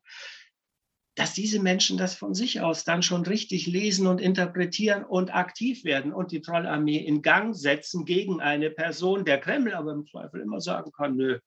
dass 1.16 1.34
diese 1.34 1.60
Menschen 1.60 1.98
das 1.98 2.14
von 2.14 2.34
sich 2.34 2.60
aus 2.60 2.84
dann 2.84 3.02
schon 3.02 3.26
richtig 3.26 3.66
lesen 3.66 4.06
und 4.06 4.20
interpretieren 4.20 5.04
und 5.04 5.34
aktiv 5.34 5.84
werden 5.84 6.12
und 6.12 6.32
die 6.32 6.40
Trollarmee 6.40 6.98
in 6.98 7.22
Gang 7.22 7.54
setzen 7.54 8.04
gegen 8.04 8.40
eine 8.40 8.70
Person, 8.70 9.24
der 9.24 9.40
Kreml 9.40 9.74
aber 9.74 9.92
im 9.92 10.06
Zweifel 10.06 10.40
immer 10.40 10.60
sagen 10.60 10.92
kann, 10.92 11.16
nö, 11.16 11.38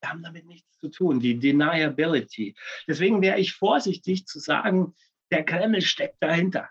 wir 0.00 0.10
haben 0.10 0.22
damit 0.22 0.46
nichts 0.46 0.78
zu 0.78 0.88
tun, 0.88 1.20
die 1.20 1.38
Deniability. 1.38 2.56
Deswegen 2.88 3.22
wäre 3.22 3.38
ich 3.38 3.52
vorsichtig 3.52 4.26
zu 4.26 4.40
sagen, 4.40 4.94
der 5.30 5.44
Kreml 5.44 5.82
steckt 5.82 6.16
dahinter, 6.20 6.68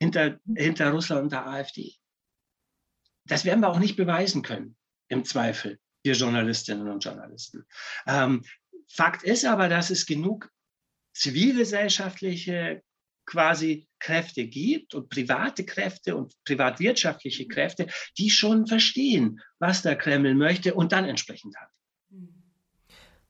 hinter, 0.00 0.38
hinter 0.54 0.90
Russland 0.92 1.22
und 1.24 1.32
der 1.32 1.46
AfD. 1.46 1.94
Das 3.26 3.44
werden 3.44 3.60
wir 3.60 3.68
auch 3.68 3.78
nicht 3.78 3.96
beweisen 3.96 4.42
können, 4.42 4.76
im 5.08 5.24
Zweifel, 5.24 5.78
wir 6.04 6.14
Journalistinnen 6.14 6.88
und 6.88 7.04
Journalisten. 7.04 7.66
Ähm, 8.06 8.44
Fakt 8.88 9.22
ist 9.22 9.44
aber, 9.44 9.68
dass 9.68 9.90
es 9.90 10.06
genug 10.06 10.50
zivilgesellschaftliche 11.12 12.82
quasi 13.26 13.88
Kräfte 13.98 14.46
gibt 14.46 14.94
und 14.94 15.08
private 15.08 15.64
Kräfte 15.64 16.16
und 16.16 16.34
privatwirtschaftliche 16.44 17.46
Kräfte, 17.46 17.86
die 18.18 18.30
schon 18.30 18.66
verstehen, 18.66 19.40
was 19.58 19.82
der 19.82 19.96
Kreml 19.96 20.34
möchte 20.34 20.74
und 20.74 20.92
dann 20.92 21.04
entsprechend 21.04 21.56
hat. 21.56 21.68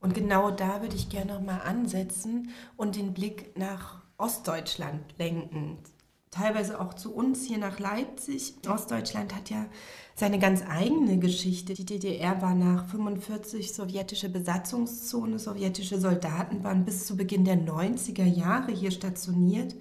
Und 0.00 0.14
genau 0.14 0.50
da 0.50 0.80
würde 0.80 0.96
ich 0.96 1.10
gerne 1.10 1.34
noch 1.34 1.42
mal 1.42 1.58
ansetzen 1.58 2.50
und 2.76 2.96
den 2.96 3.12
Blick 3.12 3.58
nach 3.58 4.02
Ostdeutschland 4.16 5.18
lenken 5.18 5.82
teilweise 6.30 6.80
auch 6.80 6.94
zu 6.94 7.14
uns 7.14 7.44
hier 7.44 7.58
nach 7.58 7.78
Leipzig. 7.78 8.54
Ostdeutschland 8.68 9.34
hat 9.34 9.50
ja 9.50 9.66
seine 10.14 10.38
ganz 10.38 10.62
eigene 10.68 11.18
Geschichte. 11.18 11.74
Die 11.74 11.86
DDR 11.86 12.40
war 12.40 12.54
nach 12.54 12.86
45 12.86 13.72
sowjetische 13.72 14.28
Besatzungszone, 14.28 15.38
sowjetische 15.38 16.00
Soldaten 16.00 16.62
waren 16.62 16.84
bis 16.84 17.06
zu 17.06 17.16
Beginn 17.16 17.44
der 17.44 17.56
90er 17.56 18.24
Jahre 18.24 18.72
hier 18.72 18.90
stationiert. 18.90 19.74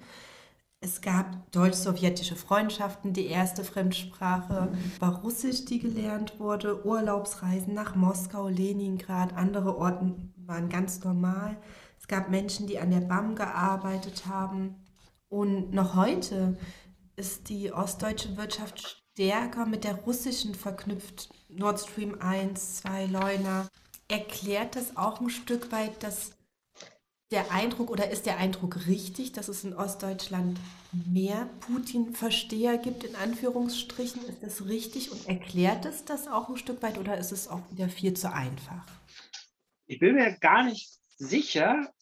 Es 0.82 1.02
gab 1.02 1.52
deutsch-sowjetische 1.52 2.36
Freundschaften. 2.36 3.12
Die 3.12 3.26
erste 3.26 3.64
Fremdsprache 3.64 4.72
war 4.98 5.20
Russisch, 5.20 5.66
die 5.66 5.78
gelernt 5.78 6.40
wurde. 6.40 6.86
Urlaubsreisen 6.86 7.74
nach 7.74 7.94
Moskau, 7.94 8.48
Leningrad, 8.48 9.36
andere 9.36 9.76
Orten 9.76 10.32
waren 10.46 10.70
ganz 10.70 11.04
normal. 11.04 11.58
Es 12.00 12.08
gab 12.08 12.30
Menschen, 12.30 12.66
die 12.66 12.78
an 12.78 12.90
der 12.90 13.02
BAM 13.02 13.34
gearbeitet 13.34 14.24
haben. 14.26 14.76
Und 15.30 15.72
noch 15.72 15.94
heute 15.94 16.58
ist 17.14 17.48
die 17.48 17.72
ostdeutsche 17.72 18.36
Wirtschaft 18.36 19.04
stärker 19.12 19.64
mit 19.64 19.84
der 19.84 19.94
russischen 19.94 20.56
verknüpft. 20.56 21.30
Nord 21.48 21.80
Stream 21.80 22.20
1, 22.20 22.78
2, 22.78 23.06
Leuna. 23.06 23.68
Erklärt 24.08 24.74
das 24.74 24.96
auch 24.96 25.20
ein 25.20 25.30
Stück 25.30 25.70
weit, 25.70 26.02
dass 26.02 26.32
der 27.30 27.52
Eindruck 27.52 27.90
oder 27.90 28.10
ist 28.10 28.26
der 28.26 28.38
Eindruck 28.38 28.88
richtig, 28.88 29.30
dass 29.30 29.46
es 29.46 29.62
in 29.62 29.72
Ostdeutschland 29.72 30.58
mehr 30.90 31.48
Putin-Versteher 31.60 32.76
gibt, 32.76 33.04
in 33.04 33.14
Anführungsstrichen? 33.14 34.24
Ist 34.26 34.42
das 34.42 34.66
richtig 34.66 35.12
und 35.12 35.28
erklärt 35.28 35.84
es 35.84 36.04
das 36.04 36.26
auch 36.26 36.48
ein 36.48 36.56
Stück 36.56 36.82
weit 36.82 36.98
oder 36.98 37.16
ist 37.16 37.30
es 37.30 37.46
auch 37.46 37.62
wieder 37.70 37.88
viel 37.88 38.14
zu 38.14 38.32
einfach? 38.32 38.84
Ich 39.86 40.00
bin 40.00 40.16
mir 40.16 40.36
gar 40.40 40.64
nicht 40.64 40.90
sicher, 41.18 41.92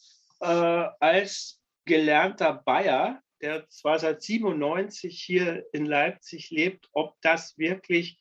äh, 0.41 0.47
als 0.47 1.58
gelernter 1.89 2.63
Bayer, 2.65 3.21
der 3.41 3.69
zwar 3.69 3.99
seit 3.99 4.23
97 4.23 5.21
hier 5.21 5.65
in 5.73 5.87
Leipzig 5.87 6.51
lebt, 6.51 6.89
ob 6.93 7.17
das 7.23 7.59
wirklich 7.59 8.21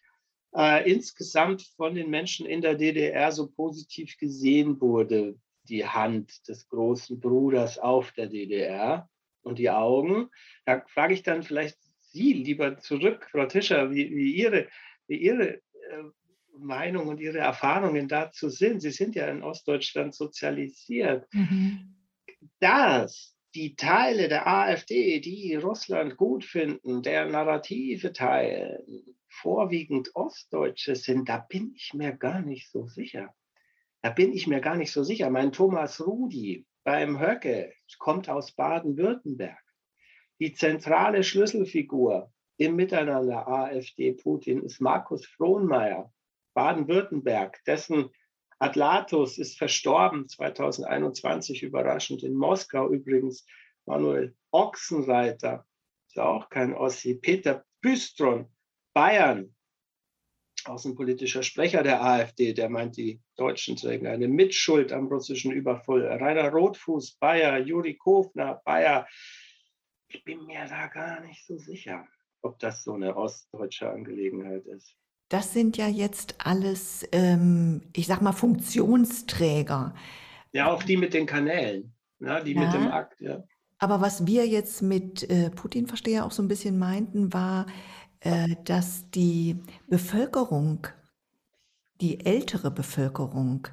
äh, 0.55 0.89
insgesamt 0.89 1.61
von 1.75 1.93
den 1.93 2.09
Menschen 2.09 2.47
in 2.47 2.61
der 2.61 2.75
DDR 2.75 3.31
so 3.31 3.47
positiv 3.47 4.17
gesehen 4.17 4.81
wurde, 4.81 5.35
die 5.63 5.85
Hand 5.85 6.47
des 6.47 6.67
großen 6.69 7.19
Bruders 7.19 7.77
auf 7.77 8.11
der 8.13 8.27
DDR 8.27 9.09
und 9.41 9.59
die 9.59 9.69
Augen. 9.69 10.29
Da 10.65 10.83
frage 10.87 11.13
ich 11.13 11.23
dann 11.23 11.43
vielleicht 11.43 11.77
Sie 11.99 12.33
lieber 12.33 12.77
zurück, 12.77 13.27
Frau 13.29 13.45
Tischer, 13.45 13.91
wie, 13.91 14.09
wie 14.15 14.31
Ihre, 14.31 14.67
wie 15.07 15.17
Ihre 15.17 15.55
äh, 15.55 15.61
Meinung 16.57 17.07
und 17.07 17.19
Ihre 17.19 17.39
Erfahrungen 17.39 18.07
dazu 18.07 18.49
sind. 18.49 18.79
Sie 18.81 18.91
sind 18.91 19.15
ja 19.15 19.27
in 19.27 19.43
Ostdeutschland 19.43 20.15
sozialisiert. 20.15 21.27
Mhm. 21.33 21.95
Das 22.59 23.36
die 23.57 23.75
Teile 23.75 24.27
der 24.27 24.45
AfD, 24.45 25.19
die 25.19 25.55
Russland 25.55 26.15
gut 26.15 26.45
finden, 26.45 27.01
der 27.01 27.25
narrative 27.25 28.13
Teil, 28.13 28.85
vorwiegend 29.27 30.15
Ostdeutsche 30.15 30.95
sind, 30.95 31.27
da 31.27 31.39
bin 31.39 31.73
ich 31.75 31.95
mir 31.95 32.11
gar 32.11 32.43
nicht 32.43 32.69
so 32.69 32.85
sicher. 32.85 33.33
Da 34.03 34.11
bin 34.11 34.31
ich 34.31 34.45
mir 34.45 34.61
gar 34.61 34.75
nicht 34.75 34.91
so 34.91 35.01
sicher. 35.03 35.31
Mein 35.31 35.51
Thomas 35.51 36.05
Rudi 36.05 36.67
beim 36.83 37.19
Höcke 37.19 37.73
kommt 37.97 38.29
aus 38.29 38.51
Baden-Württemberg. 38.51 39.63
Die 40.39 40.53
zentrale 40.53 41.23
Schlüsselfigur 41.23 42.31
im 42.57 42.75
Miteinander 42.75 43.47
AfD-Putin 43.47 44.61
ist 44.61 44.81
Markus 44.81 45.25
Frohnmeier 45.25 46.13
Baden-Württemberg, 46.53 47.59
dessen 47.65 48.11
Atlatus 48.59 49.37
ist 49.37 49.57
verstorben 49.57 50.27
2021, 50.27 51.63
überraschend 51.63 52.23
in 52.23 52.33
Moskau 52.33 52.89
übrigens. 52.89 53.45
Manuel 53.85 54.35
Ochsenreiter, 54.51 55.65
ist 56.07 56.15
ja 56.17 56.25
auch 56.25 56.49
kein 56.49 56.73
Ossi. 56.73 57.15
Peter 57.15 57.65
Büstron, 57.81 58.51
Bayern, 58.93 59.55
außenpolitischer 60.65 61.43
Sprecher 61.43 61.83
der 61.83 62.03
AfD, 62.03 62.53
der 62.53 62.69
meint, 62.69 62.97
die 62.97 63.21
Deutschen 63.37 63.75
trägen 63.75 64.07
eine 64.07 64.27
Mitschuld 64.27 64.91
am 64.91 65.07
russischen 65.07 65.51
Überfall. 65.51 66.05
Rainer 66.05 66.49
Rotfuß, 66.49 67.15
Bayer, 67.15 67.59
Juri 67.59 67.95
Kofner, 67.95 68.61
Bayer. 68.65 69.07
Ich 70.09 70.23
bin 70.23 70.45
mir 70.45 70.65
da 70.65 70.87
gar 70.87 71.21
nicht 71.21 71.45
so 71.45 71.57
sicher, 71.57 72.07
ob 72.41 72.59
das 72.59 72.83
so 72.83 72.93
eine 72.93 73.15
ostdeutsche 73.15 73.89
Angelegenheit 73.89 74.65
ist. 74.65 74.97
Das 75.29 75.53
sind 75.53 75.77
ja 75.77 75.87
jetzt 75.87 76.35
alles, 76.39 77.07
ähm, 77.11 77.81
ich 77.93 78.07
sag 78.07 78.21
mal, 78.21 78.31
Funktionsträger. 78.31 79.93
Ja, 80.53 80.71
auch 80.71 80.83
die 80.83 80.97
mit 80.97 81.13
den 81.13 81.25
Kanälen, 81.25 81.93
ja, 82.19 82.39
die 82.39 82.53
ja. 82.53 82.61
mit 82.61 82.73
dem 82.73 82.87
Akt, 82.87 83.19
ja. 83.19 83.43
Aber 83.79 84.01
was 84.01 84.25
wir 84.25 84.47
jetzt 84.47 84.81
mit 84.81 85.29
äh, 85.29 85.51
Putin-Versteher 85.51 86.25
auch 86.25 86.31
so 86.31 86.41
ein 86.41 86.47
bisschen 86.47 86.79
meinten, 86.79 87.31
war, 87.33 87.67
äh, 88.21 88.55
dass 88.63 89.09
die 89.11 89.59
Bevölkerung, 89.87 90.87
die 92.01 92.25
ältere 92.25 92.71
Bevölkerung, 92.71 93.67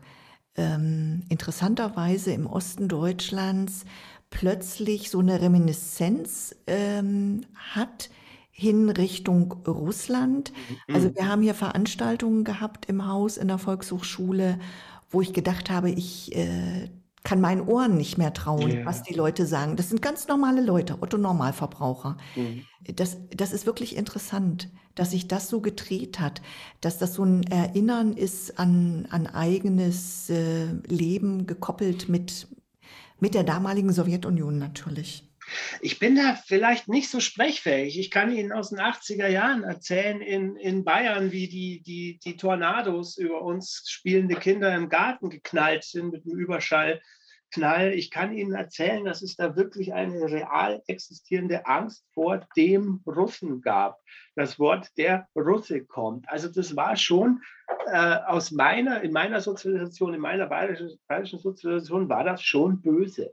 ähm, 0.56 1.24
interessanterweise 1.30 2.32
im 2.32 2.46
Osten 2.46 2.88
Deutschlands 2.88 3.84
plötzlich 4.30 5.10
so 5.10 5.20
eine 5.20 5.40
Reminiszenz 5.40 6.54
ähm, 6.66 7.42
hat 7.54 8.10
hin 8.56 8.88
Richtung 8.88 9.52
Russland. 9.66 10.52
Mhm. 10.88 10.94
Also 10.94 11.14
wir 11.14 11.28
haben 11.28 11.42
hier 11.42 11.54
Veranstaltungen 11.54 12.44
gehabt 12.44 12.86
im 12.86 13.06
Haus 13.06 13.36
in 13.36 13.48
der 13.48 13.58
Volkshochschule, 13.58 14.60
wo 15.10 15.20
ich 15.20 15.32
gedacht 15.32 15.70
habe, 15.70 15.90
ich 15.90 16.34
äh, 16.36 16.88
kann 17.24 17.40
meinen 17.40 17.66
Ohren 17.66 17.96
nicht 17.96 18.16
mehr 18.16 18.32
trauen, 18.32 18.70
ja. 18.70 18.86
was 18.86 19.02
die 19.02 19.14
Leute 19.14 19.44
sagen. 19.46 19.74
Das 19.74 19.88
sind 19.88 20.02
ganz 20.02 20.28
normale 20.28 20.60
Leute, 20.60 20.98
Otto 21.00 21.18
Normalverbraucher. 21.18 22.16
Mhm. 22.36 22.62
Das, 22.94 23.16
das 23.34 23.52
ist 23.52 23.66
wirklich 23.66 23.96
interessant, 23.96 24.70
dass 24.94 25.10
sich 25.10 25.26
das 25.26 25.48
so 25.48 25.60
gedreht 25.60 26.20
hat, 26.20 26.40
dass 26.80 26.98
das 26.98 27.14
so 27.14 27.24
ein 27.24 27.42
Erinnern 27.44 28.12
ist 28.12 28.60
an, 28.60 29.08
an 29.10 29.26
eigenes 29.26 30.30
äh, 30.30 30.66
Leben 30.86 31.48
gekoppelt 31.48 32.08
mit, 32.08 32.46
mit 33.18 33.34
der 33.34 33.42
damaligen 33.42 33.92
Sowjetunion 33.92 34.58
natürlich. 34.58 35.28
Ich 35.80 35.98
bin 35.98 36.16
da 36.16 36.34
vielleicht 36.46 36.88
nicht 36.88 37.10
so 37.10 37.20
sprechfähig. 37.20 37.98
Ich 37.98 38.10
kann 38.10 38.32
Ihnen 38.32 38.52
aus 38.52 38.70
den 38.70 38.78
80er 38.78 39.28
Jahren 39.28 39.64
erzählen 39.64 40.20
in, 40.20 40.56
in 40.56 40.84
Bayern, 40.84 41.32
wie 41.32 41.48
die, 41.48 41.82
die, 41.82 42.18
die 42.24 42.36
Tornados 42.36 43.16
über 43.16 43.42
uns 43.42 43.84
spielende 43.88 44.36
Kinder 44.36 44.74
im 44.74 44.88
Garten 44.88 45.30
geknallt 45.30 45.84
sind 45.84 46.10
mit 46.10 46.24
dem 46.24 46.36
Überschall. 46.36 47.00
Knall. 47.54 47.92
Ich 47.92 48.10
kann 48.10 48.32
Ihnen 48.32 48.52
erzählen, 48.52 49.04
dass 49.04 49.22
es 49.22 49.36
da 49.36 49.56
wirklich 49.56 49.94
eine 49.94 50.24
real 50.24 50.82
existierende 50.86 51.66
Angst 51.66 52.04
vor 52.12 52.46
dem 52.56 53.00
Russen 53.06 53.62
gab. 53.62 54.00
Das 54.34 54.58
Wort 54.58 54.90
der 54.98 55.28
Russe 55.36 55.84
kommt. 55.84 56.28
Also 56.28 56.48
das 56.48 56.74
war 56.74 56.96
schon 56.96 57.42
äh, 57.86 58.16
aus 58.26 58.50
meiner, 58.50 59.02
in 59.02 59.12
meiner 59.12 59.40
Sozialisation, 59.40 60.14
in 60.14 60.20
meiner 60.20 60.46
bayerischen, 60.46 60.98
bayerischen 61.06 61.38
Sozialisation 61.38 62.08
war 62.08 62.24
das 62.24 62.42
schon 62.42 62.82
böse. 62.82 63.32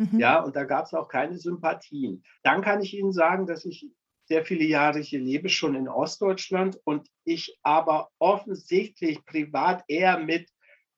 Mhm. 0.00 0.18
Ja, 0.18 0.40
und 0.40 0.56
da 0.56 0.64
gab 0.64 0.86
es 0.86 0.94
auch 0.94 1.08
keine 1.08 1.36
Sympathien. 1.36 2.24
Dann 2.42 2.62
kann 2.62 2.80
ich 2.80 2.94
Ihnen 2.94 3.12
sagen, 3.12 3.46
dass 3.46 3.66
ich 3.66 3.86
sehr 4.24 4.46
viele 4.46 4.64
Jahre 4.64 5.00
hier 5.00 5.20
lebe, 5.20 5.50
schon 5.50 5.74
in 5.74 5.88
Ostdeutschland 5.88 6.80
und 6.84 7.08
ich 7.24 7.58
aber 7.62 8.08
offensichtlich 8.18 9.22
privat 9.26 9.84
eher 9.88 10.18
mit 10.18 10.48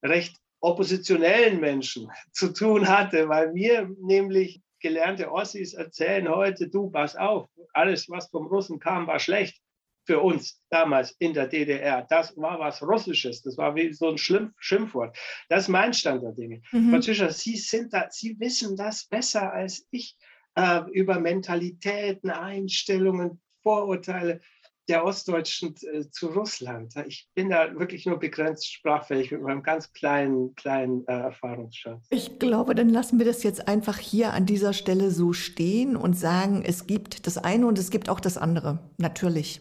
recht 0.05 0.37
oppositionellen 0.61 1.59
Menschen 1.59 2.13
zu 2.33 2.53
tun 2.53 2.89
hatte, 2.89 3.29
weil 3.29 3.53
mir 3.53 3.91
nämlich 4.01 4.63
gelernte 4.79 5.33
Ossis 5.33 5.75
erzählen 5.75 6.29
heute, 6.29 6.69
du, 6.69 6.91
pass 6.91 7.17
auf, 7.17 7.49
alles, 7.73 8.09
was 8.09 8.31
vom 8.31 8.47
Russen 8.47 8.79
kam, 8.79 9.09
war 9.09 9.19
schlecht 9.19 9.62
für 10.05 10.21
uns 10.21 10.61
damals 10.71 11.13
in 11.19 11.35
der 11.35 11.47
DDR. 11.47 12.07
Das 12.09 12.37
war 12.37 12.59
was 12.59 12.83
Russisches. 12.83 13.43
Das 13.43 13.57
war 13.57 13.75
wie 13.75 13.93
so 13.93 14.09
ein 14.09 14.19
Schlimm 14.19 14.53
Schimpfwort. 14.59 15.17
Das 15.49 15.65
ist 15.65 15.69
mein 15.69 15.95
Stand 15.95 16.23
der 16.23 16.33
Dinge. 16.33 16.63
Mhm. 16.73 16.91
Patricia, 16.91 17.31
Sie 17.31 17.57
sind 17.57 17.93
da, 17.93 18.09
Sie 18.11 18.39
wissen 18.41 18.77
das 18.77 19.05
besser 19.05 19.53
als 19.53 19.87
ich 19.91 20.17
äh, 20.57 20.81
über 20.93 21.21
Mentalitäten, 21.21 22.31
Einstellungen, 22.31 23.41
Vorurteile 23.63 24.41
der 24.89 25.05
Ostdeutschen 25.05 25.75
äh, 25.93 26.11
zu 26.11 26.29
Russland. 26.29 26.95
Ich 27.07 27.29
bin 27.35 27.51
da 27.51 27.79
wirklich 27.79 28.05
nur 28.05 28.19
begrenzt 28.19 28.71
sprachfähig 28.71 29.31
mit 29.31 29.43
meinem 29.43 29.63
ganz 29.63 29.93
kleinen, 29.93 30.55
kleinen 30.57 31.07
äh, 31.07 31.13
Erfahrungsschatz. 31.13 32.07
Ich 32.11 32.39
glaube, 32.39 32.75
dann 32.75 32.89
lassen 32.89 33.19
wir 33.19 33.27
das 33.27 33.43
jetzt 33.45 33.69
einfach 33.69 33.99
hier 33.99 34.33
an 34.33 34.45
dieser 34.45 34.73
Stelle 34.73 35.11
so 35.11 35.33
stehen 35.33 35.97
und 35.97 36.15
sagen, 36.15 36.63
es 36.67 36.87
gibt 36.87 37.27
das 37.27 37.39
eine 37.39 37.67
und 37.67 37.79
es 37.79 37.91
gibt 37.91 38.09
auch 38.09 38.21
das 38.21 38.37
andere. 38.37 38.81
Natürlich. 38.99 39.61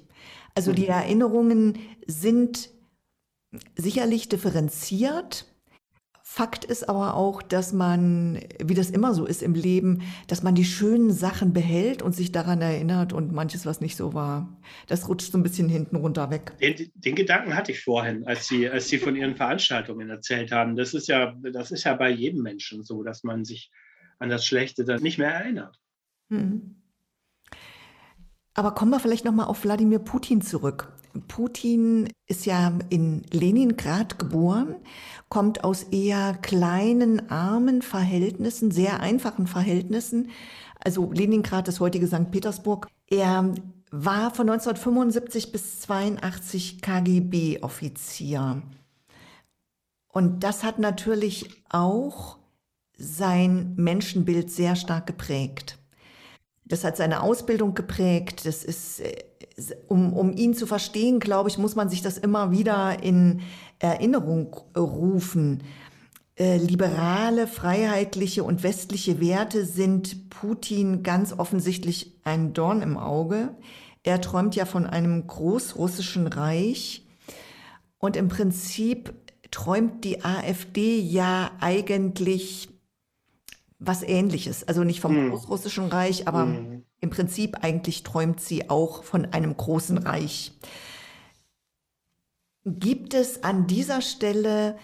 Also 0.55 0.73
die 0.73 0.83
mhm. 0.83 0.89
Erinnerungen 0.89 1.79
sind 2.07 2.69
sicherlich 3.75 4.29
differenziert. 4.29 5.45
Fakt 6.23 6.63
ist 6.63 6.87
aber 6.87 7.15
auch, 7.15 7.41
dass 7.41 7.73
man, 7.73 8.39
wie 8.63 8.73
das 8.73 8.89
immer 8.89 9.13
so 9.13 9.25
ist 9.25 9.43
im 9.43 9.53
Leben, 9.53 10.03
dass 10.27 10.43
man 10.43 10.55
die 10.55 10.63
schönen 10.63 11.11
Sachen 11.11 11.51
behält 11.51 12.01
und 12.01 12.15
sich 12.15 12.31
daran 12.31 12.61
erinnert 12.61 13.11
und 13.11 13.33
manches, 13.33 13.65
was 13.65 13.81
nicht 13.81 13.97
so 13.97 14.13
war, 14.13 14.57
das 14.87 15.09
rutscht 15.09 15.33
so 15.33 15.37
ein 15.37 15.43
bisschen 15.43 15.67
hinten 15.67 15.97
runter 15.97 16.29
weg. 16.29 16.57
Den, 16.59 16.89
den 16.95 17.15
Gedanken 17.15 17.53
hatte 17.53 17.73
ich 17.73 17.83
vorhin, 17.83 18.25
als 18.25 18.47
Sie, 18.47 18.69
als 18.69 18.87
Sie 18.87 18.97
von 18.97 19.17
Ihren 19.17 19.35
Veranstaltungen 19.35 20.09
erzählt 20.09 20.53
haben. 20.53 20.77
Das 20.77 20.93
ist 20.93 21.09
ja, 21.09 21.35
das 21.51 21.71
ist 21.71 21.83
ja 21.83 21.95
bei 21.95 22.09
jedem 22.09 22.43
Menschen 22.43 22.83
so, 22.83 23.03
dass 23.03 23.23
man 23.23 23.43
sich 23.43 23.69
an 24.17 24.29
das 24.29 24.45
Schlechte 24.45 24.85
dann 24.85 25.01
nicht 25.01 25.17
mehr 25.17 25.31
erinnert. 25.31 25.77
Mhm. 26.29 26.80
Aber 28.53 28.71
kommen 28.71 28.91
wir 28.91 28.99
vielleicht 28.99 29.25
noch 29.25 29.33
mal 29.33 29.45
auf 29.45 29.63
Wladimir 29.63 29.99
Putin 29.99 30.41
zurück. 30.41 30.91
Putin 31.27 32.09
ist 32.27 32.45
ja 32.45 32.71
in 32.89 33.23
Leningrad 33.31 34.17
geboren, 34.17 34.75
kommt 35.29 35.63
aus 35.63 35.83
eher 35.83 36.33
kleinen, 36.41 37.29
armen 37.29 37.81
Verhältnissen, 37.81 38.71
sehr 38.71 39.01
einfachen 39.01 39.47
Verhältnissen. 39.47 40.29
Also 40.79 41.11
Leningrad, 41.11 41.67
das 41.67 41.79
heutige 41.79 42.07
St. 42.07 42.31
Petersburg. 42.31 42.87
Er 43.07 43.53
war 43.91 44.33
von 44.33 44.49
1975 44.49 45.51
bis 45.51 45.81
82 45.81 46.81
KGB-Offizier. 46.81 48.61
Und 50.07 50.43
das 50.43 50.63
hat 50.63 50.79
natürlich 50.79 51.63
auch 51.69 52.37
sein 52.97 53.73
Menschenbild 53.75 54.49
sehr 54.51 54.75
stark 54.75 55.07
geprägt. 55.07 55.77
Das 56.71 56.83
hat 56.83 56.97
seine 56.97 57.21
Ausbildung 57.21 57.73
geprägt. 57.73 58.45
Das 58.45 58.63
ist, 58.63 59.01
äh, 59.01 59.23
um, 59.87 60.13
um 60.13 60.31
ihn 60.31 60.53
zu 60.53 60.65
verstehen, 60.65 61.19
glaube 61.19 61.49
ich, 61.49 61.57
muss 61.57 61.75
man 61.75 61.89
sich 61.89 62.01
das 62.01 62.17
immer 62.17 62.51
wieder 62.51 63.03
in 63.03 63.41
Erinnerung 63.79 64.55
rufen. 64.75 65.63
Äh, 66.35 66.57
liberale, 66.57 67.45
freiheitliche 67.45 68.43
und 68.43 68.63
westliche 68.63 69.19
Werte 69.19 69.65
sind 69.65 70.29
Putin 70.29 71.03
ganz 71.03 71.33
offensichtlich 71.37 72.13
ein 72.23 72.53
Dorn 72.53 72.81
im 72.81 72.97
Auge. 72.97 73.49
Er 74.03 74.21
träumt 74.21 74.55
ja 74.55 74.65
von 74.65 74.87
einem 74.87 75.27
großrussischen 75.27 76.27
Reich 76.27 77.05
und 77.99 78.15
im 78.15 78.29
Prinzip 78.29 79.13
träumt 79.51 80.05
die 80.05 80.23
AfD 80.23 80.99
ja 80.99 81.51
eigentlich 81.59 82.69
was 83.81 84.03
ähnliches. 84.03 84.63
Also 84.63 84.83
nicht 84.83 85.01
vom 85.01 85.27
mm. 85.27 85.29
Großrussischen 85.31 85.87
Reich, 85.87 86.27
aber 86.27 86.45
mm. 86.45 86.85
im 87.01 87.09
Prinzip 87.09 87.57
eigentlich 87.61 88.03
träumt 88.03 88.39
sie 88.39 88.69
auch 88.69 89.03
von 89.03 89.25
einem 89.25 89.57
großen 89.57 89.97
Reich. 89.97 90.53
Gibt 92.63 93.15
es 93.15 93.43
an 93.43 93.65
dieser 93.65 94.01
Stelle 94.01 94.77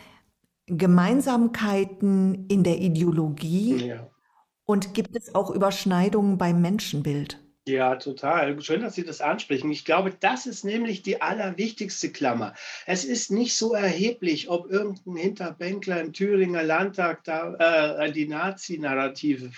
Gemeinsamkeiten 0.65 2.47
in 2.47 2.63
der 2.63 2.79
Ideologie? 2.79 3.87
Ja. 3.87 4.09
Und 4.65 4.95
gibt 4.95 5.15
es 5.15 5.33
auch 5.35 5.51
Überschneidungen 5.51 6.37
beim 6.37 6.59
Menschenbild? 6.61 7.46
Ja, 7.67 7.97
total. 7.97 8.61
Schön, 8.61 8.79
dass 8.79 8.95
Sie 8.95 9.03
das 9.03 9.19
ansprechen. 9.19 9.69
Ich 9.71 9.83
glaube, 9.83 10.13
das 10.17 10.45
ist 10.45 10.63
nämlich 10.63 11.01
die 11.01 11.21
allerwichtigste 11.21 12.09
Klammer. 12.13 12.53
Es 12.85 13.03
ist 13.03 13.29
nicht 13.29 13.57
so 13.57 13.73
erheblich, 13.73 14.49
ob 14.49 14.71
irgendein 14.71 15.17
Hinterbänkler 15.17 15.99
im 15.99 16.13
Thüringer 16.13 16.63
Landtag 16.63 17.25
da 17.25 18.05
äh, 18.05 18.11
die 18.13 18.25
Nazi-Narrative 18.25 19.51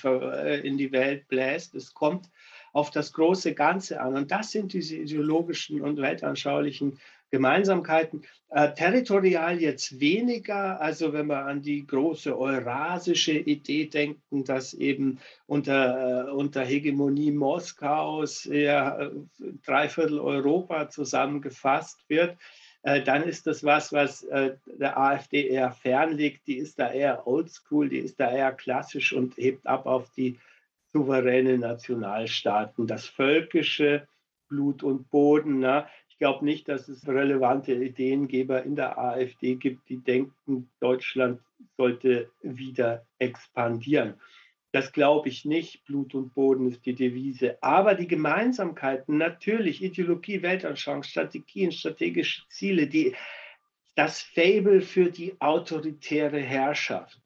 äh, 0.44 0.68
in 0.68 0.80
die 0.80 0.92
Welt 0.92 1.28
bläst. 1.28 1.76
Es 1.76 1.94
kommt 1.94 2.32
auf 2.74 2.90
das 2.90 3.14
große 3.14 3.54
Ganze 3.54 4.02
an. 4.02 4.16
Und 4.16 4.32
das 4.32 4.50
sind 4.50 4.74
diese 4.74 4.96
ideologischen 4.96 5.80
und 5.82 5.98
weltanschaulichen 5.98 7.00
Gemeinsamkeiten. 7.32 8.24
Äh, 8.50 8.74
territorial 8.74 9.62
jetzt 9.62 10.00
weniger, 10.00 10.82
also 10.82 11.14
wenn 11.14 11.28
wir 11.28 11.46
an 11.46 11.62
die 11.62 11.86
große 11.86 12.38
eurasische 12.38 13.34
Idee 13.34 13.86
denken, 13.86 14.44
dass 14.44 14.74
eben 14.74 15.20
unter, 15.46 16.28
äh, 16.28 16.32
unter 16.32 16.64
Hegemonie 16.64 17.32
Moskaus 17.32 18.46
ja, 18.46 19.00
äh, 19.00 19.12
Dreiviertel 19.66 20.20
Europa 20.20 20.90
zusammengefasst 20.90 22.04
wird. 22.10 22.38
äh, 22.84 23.04
dann 23.04 23.24
ist 23.24 23.46
das 23.46 23.64
was, 23.64 23.92
was 23.92 24.24
äh, 24.24 24.56
der 24.66 24.98
AfD 24.98 25.48
eher 25.48 25.72
fernliegt. 25.72 26.48
Die 26.48 26.58
ist 26.58 26.80
da 26.80 26.92
eher 26.92 27.28
oldschool, 27.28 27.90
die 27.90 28.00
ist 28.00 28.20
da 28.20 28.32
eher 28.32 28.54
klassisch 28.54 29.14
und 29.14 29.38
hebt 29.38 29.68
ab 29.68 29.86
auf 29.86 30.10
die 30.16 30.40
souveräne 30.92 31.58
Nationalstaaten. 31.58 32.88
Das 32.88 33.06
völkische 33.06 34.08
Blut 34.48 34.82
und 34.82 35.10
Boden. 35.12 35.60
Ne? 35.60 35.86
Ich 36.20 36.26
glaube 36.26 36.44
nicht, 36.44 36.68
dass 36.68 36.90
es 36.90 37.08
relevante 37.08 37.74
Ideengeber 37.74 38.62
in 38.64 38.76
der 38.76 38.98
AfD 38.98 39.56
gibt, 39.56 39.88
die 39.88 40.04
denken, 40.04 40.70
Deutschland 40.82 41.40
sollte 41.78 42.30
wieder 42.42 43.06
expandieren. 43.20 44.16
Das 44.74 44.92
glaube 44.92 45.30
ich 45.30 45.46
nicht. 45.46 45.86
Blut 45.86 46.14
und 46.14 46.34
Boden 46.34 46.68
ist 46.68 46.86
die 46.86 46.94
Devise. 46.94 47.58
Aber 47.64 47.96
die 47.96 48.06
Gemeinsamkeiten, 48.06 49.18
natürlich 49.18 49.82
Ideologie, 49.82 50.42
Weltanschauung, 50.42 51.04
Strategien, 51.04 51.72
strategische 51.72 52.42
Ziele, 52.50 52.88
die, 52.88 53.16
das 53.96 54.22
Fable 54.22 54.82
für 54.82 55.12
die 55.12 55.40
autoritäre 55.40 56.42
Herrschaft, 56.42 57.18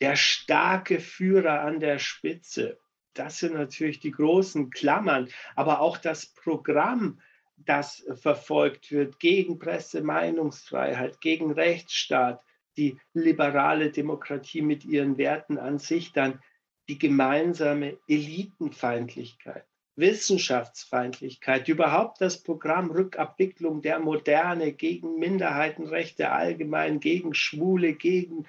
der 0.00 0.14
starke 0.14 1.00
Führer 1.00 1.62
an 1.62 1.80
der 1.80 1.98
Spitze, 1.98 2.78
das 3.14 3.40
sind 3.40 3.54
natürlich 3.54 3.98
die 3.98 4.12
großen 4.12 4.70
Klammern. 4.70 5.28
Aber 5.56 5.80
auch 5.80 5.96
das 5.96 6.26
Programm, 6.26 7.18
das 7.64 8.04
verfolgt 8.14 8.90
wird 8.92 9.18
gegen 9.18 9.58
Presse, 9.58 10.02
Meinungsfreiheit, 10.02 11.20
gegen 11.20 11.52
Rechtsstaat, 11.52 12.42
die 12.76 12.98
liberale 13.12 13.90
Demokratie 13.90 14.62
mit 14.62 14.84
ihren 14.84 15.18
Werten 15.18 15.58
an 15.58 15.78
sich 15.78 16.12
dann 16.12 16.40
die 16.88 16.98
gemeinsame 16.98 17.98
Elitenfeindlichkeit, 18.08 19.64
Wissenschaftsfeindlichkeit, 19.96 21.68
überhaupt 21.68 22.20
das 22.20 22.42
Programm 22.42 22.90
Rückabwicklung 22.90 23.82
der 23.82 23.98
Moderne 23.98 24.72
gegen 24.72 25.18
Minderheitenrechte 25.18 26.30
allgemein, 26.30 27.00
gegen 27.00 27.34
Schwule, 27.34 27.94
gegen 27.94 28.46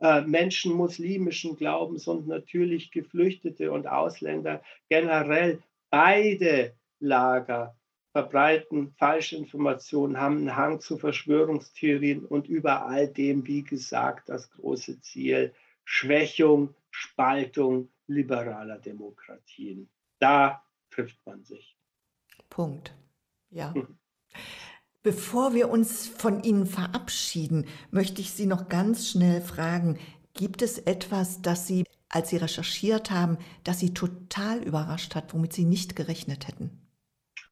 äh, 0.00 0.20
Menschen 0.22 0.74
muslimischen 0.74 1.56
Glaubens 1.56 2.08
und 2.08 2.26
natürlich 2.26 2.90
Geflüchtete 2.90 3.72
und 3.72 3.86
Ausländer 3.86 4.62
generell. 4.88 5.62
Beide 5.90 6.74
Lager 7.00 7.77
verbreiten 8.12 8.94
Falschinformationen, 8.98 10.18
haben 10.18 10.38
einen 10.38 10.56
Hang 10.56 10.80
zu 10.80 10.98
Verschwörungstheorien 10.98 12.24
und 12.24 12.48
über 12.48 12.86
all 12.86 13.08
dem, 13.08 13.46
wie 13.46 13.62
gesagt, 13.62 14.28
das 14.28 14.50
große 14.50 15.00
Ziel 15.00 15.52
Schwächung 15.84 16.74
Spaltung 16.90 17.88
liberaler 18.06 18.78
Demokratien. 18.78 19.88
Da 20.18 20.62
trifft 20.90 21.24
man 21.26 21.44
sich. 21.44 21.76
Punkt. 22.50 22.94
Ja. 23.50 23.72
Hm. 23.74 23.98
Bevor 25.02 25.54
wir 25.54 25.70
uns 25.70 26.06
von 26.08 26.42
Ihnen 26.42 26.66
verabschieden, 26.66 27.66
möchte 27.90 28.20
ich 28.20 28.32
Sie 28.32 28.46
noch 28.46 28.68
ganz 28.68 29.08
schnell 29.08 29.40
fragen, 29.40 29.98
gibt 30.34 30.60
es 30.60 30.78
etwas, 30.78 31.40
das 31.40 31.66
Sie, 31.66 31.84
als 32.08 32.30
Sie 32.30 32.36
recherchiert 32.36 33.10
haben, 33.10 33.38
das 33.64 33.78
Sie 33.78 33.94
total 33.94 34.62
überrascht 34.62 35.14
hat, 35.14 35.32
womit 35.32 35.52
Sie 35.52 35.64
nicht 35.64 35.94
gerechnet 35.94 36.48
hätten? 36.48 36.87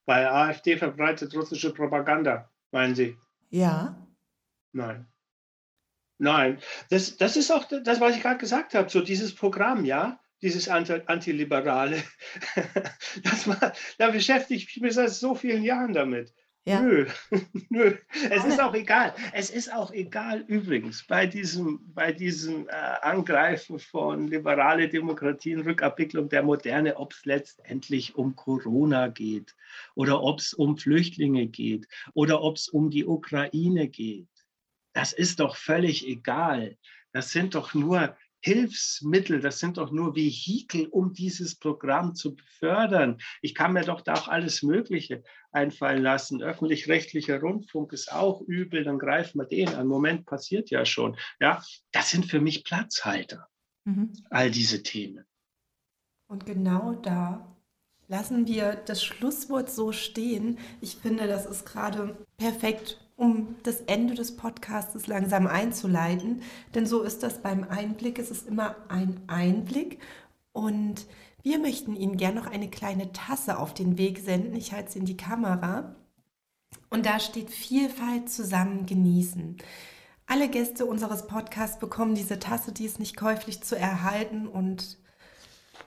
Bei 0.06 0.30
AfD 0.30 0.76
verbreitet 0.76 1.34
russische 1.34 1.74
Propaganda, 1.74 2.48
meinen 2.70 2.94
Sie? 2.94 3.18
Ja. 3.50 3.96
Nein. 4.72 5.06
Nein, 6.18 6.58
das, 6.88 7.16
das 7.18 7.36
ist 7.36 7.50
auch 7.50 7.64
das, 7.64 8.00
was 8.00 8.16
ich 8.16 8.22
gerade 8.22 8.38
gesagt 8.38 8.74
habe, 8.74 8.88
so 8.88 9.00
dieses 9.02 9.34
Programm, 9.34 9.84
ja, 9.84 10.18
dieses 10.40 10.68
Antiliberale. 10.68 12.02
Das 13.22 13.48
war, 13.48 13.72
da 13.98 14.10
beschäftige 14.10 14.62
ich 14.62 14.80
mich 14.80 14.94
seit 14.94 15.10
so 15.10 15.34
vielen 15.34 15.62
Jahren 15.62 15.92
damit. 15.92 16.34
Ja. 16.66 16.80
Nö, 16.80 17.06
nö. 17.70 17.96
Es 18.28 18.44
ist 18.44 18.60
auch 18.60 18.74
egal. 18.74 19.14
Es 19.32 19.50
ist 19.50 19.72
auch 19.72 19.92
egal 19.92 20.44
übrigens 20.48 21.04
bei 21.04 21.26
diesem, 21.26 21.80
bei 21.94 22.12
diesem 22.12 22.68
äh, 22.68 22.72
Angreifen 22.72 23.78
von 23.78 24.26
liberale 24.26 24.88
Demokratien, 24.88 25.60
Rückabwicklung 25.60 26.28
der 26.28 26.42
Moderne, 26.42 26.96
ob 26.96 27.12
es 27.12 27.24
letztendlich 27.24 28.16
um 28.16 28.34
Corona 28.34 29.08
geht 29.08 29.54
oder 29.94 30.22
ob 30.22 30.40
es 30.40 30.54
um 30.54 30.76
Flüchtlinge 30.76 31.46
geht 31.46 31.86
oder 32.14 32.42
ob 32.42 32.56
es 32.56 32.68
um 32.68 32.90
die 32.90 33.06
Ukraine 33.06 33.88
geht 33.88 34.26
das 34.96 35.12
ist 35.12 35.40
doch 35.40 35.56
völlig 35.56 36.08
egal. 36.08 36.78
Das 37.12 37.30
sind 37.30 37.54
doch 37.54 37.74
nur 37.74 38.16
Hilfsmittel, 38.40 39.40
das 39.40 39.58
sind 39.58 39.76
doch 39.78 39.90
nur 39.90 40.14
Vehikel, 40.14 40.86
um 40.86 41.12
dieses 41.12 41.56
Programm 41.56 42.14
zu 42.14 42.36
befördern. 42.36 43.18
Ich 43.42 43.54
kann 43.54 43.72
mir 43.72 43.84
doch 43.84 44.00
da 44.00 44.14
auch 44.14 44.28
alles 44.28 44.62
Mögliche 44.62 45.22
einfallen 45.50 46.02
lassen. 46.02 46.42
Öffentlich-rechtlicher 46.42 47.40
Rundfunk 47.40 47.92
ist 47.92 48.12
auch 48.12 48.40
übel, 48.42 48.84
dann 48.84 48.98
greifen 48.98 49.40
wir 49.40 49.46
den 49.46 49.68
an. 49.70 49.86
Moment 49.86 50.26
passiert 50.26 50.70
ja 50.70 50.84
schon. 50.84 51.16
Ja, 51.40 51.62
das 51.92 52.10
sind 52.10 52.26
für 52.26 52.40
mich 52.40 52.64
Platzhalter, 52.64 53.48
mhm. 53.84 54.12
all 54.30 54.50
diese 54.50 54.82
Themen. 54.82 55.24
Und 56.28 56.46
genau 56.46 56.94
da 56.94 57.56
lassen 58.08 58.46
wir 58.46 58.74
das 58.74 59.02
Schlusswort 59.02 59.70
so 59.70 59.92
stehen. 59.92 60.58
Ich 60.80 60.96
finde, 60.96 61.26
das 61.26 61.46
ist 61.46 61.66
gerade 61.66 62.16
perfekt 62.36 62.98
um 63.16 63.56
das 63.62 63.80
Ende 63.82 64.14
des 64.14 64.36
Podcasts 64.36 65.06
langsam 65.06 65.46
einzuleiten. 65.46 66.42
Denn 66.74 66.86
so 66.86 67.02
ist 67.02 67.22
das 67.22 67.40
beim 67.40 67.64
Einblick. 67.64 68.18
Es 68.18 68.30
ist 68.30 68.46
immer 68.46 68.76
ein 68.88 69.20
Einblick. 69.26 69.98
Und 70.52 71.06
wir 71.42 71.58
möchten 71.58 71.96
Ihnen 71.96 72.16
gerne 72.16 72.40
noch 72.40 72.46
eine 72.46 72.68
kleine 72.68 73.12
Tasse 73.12 73.58
auf 73.58 73.72
den 73.72 73.98
Weg 73.98 74.18
senden. 74.18 74.54
Ich 74.54 74.72
halte 74.72 74.92
sie 74.92 74.98
in 74.98 75.06
die 75.06 75.16
Kamera. 75.16 75.96
Und 76.90 77.06
da 77.06 77.18
steht 77.18 77.50
Vielfalt 77.50 78.28
zusammen 78.28 78.84
genießen. 78.86 79.56
Alle 80.26 80.48
Gäste 80.48 80.86
unseres 80.86 81.26
Podcasts 81.26 81.78
bekommen 81.78 82.14
diese 82.14 82.38
Tasse, 82.38 82.72
die 82.72 82.84
ist 82.84 82.98
nicht 82.98 83.16
käuflich 83.16 83.62
zu 83.62 83.78
erhalten. 83.78 84.46
Und 84.46 84.98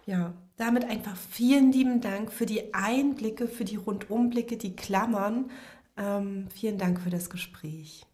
ja, 0.06 0.34
damit 0.58 0.86
einfach 0.86 1.16
vielen 1.16 1.72
lieben 1.72 2.02
Dank 2.02 2.32
für 2.32 2.46
die 2.46 2.74
Einblicke, 2.74 3.48
für 3.48 3.66
die 3.66 3.76
Rundumblicke, 3.76 4.58
die 4.58 4.76
Klammern 4.76 5.52
ähm, 6.00 6.48
vielen 6.54 6.78
Dank 6.78 7.02
für 7.02 7.10
das 7.10 7.30
Gespräch. 7.30 8.06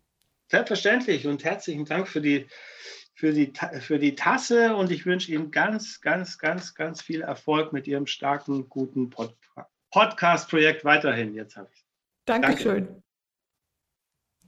Selbstverständlich 0.50 1.28
und 1.28 1.44
herzlichen 1.44 1.86
Dank 1.86 2.08
für 2.08 2.22
die, 2.22 2.48
für, 3.14 3.32
die, 3.32 3.54
für 3.80 4.00
die 4.00 4.16
Tasse 4.16 4.76
und 4.76 4.92
ich 4.92 5.06
wünsche 5.06 5.32
Ihnen 5.32 5.52
ganz, 5.52 6.02
ganz, 6.02 6.38
ganz, 6.38 6.76
ganz 6.76 7.02
viel 7.02 7.22
Erfolg 7.22 7.74
mit 7.74 7.88
Ihrem 7.88 8.08
starken, 8.08 8.70
guten 8.70 9.10
Pod 9.10 9.36
Podcast-Projekt 9.92 10.84
weiterhin. 10.84 11.34
Jetzt 11.34 11.56
habe 11.56 11.70
ich 11.74 11.86
Dankeschön. 12.26 12.86
Danke. 12.86 13.04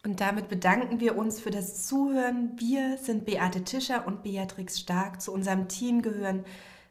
Und 0.06 0.20
damit 0.20 0.50
bedanken 0.50 1.00
wir 1.00 1.18
uns 1.18 1.40
für 1.40 1.50
das 1.50 1.88
Zuhören. 1.88 2.60
Wir 2.60 2.98
sind 2.98 3.26
Beate 3.26 3.64
Tischer 3.64 4.06
und 4.06 4.22
Beatrix 4.22 4.80
Stark. 4.80 5.22
Zu 5.22 5.32
unserem 5.32 5.70
Team 5.70 6.02
gehören 6.02 6.44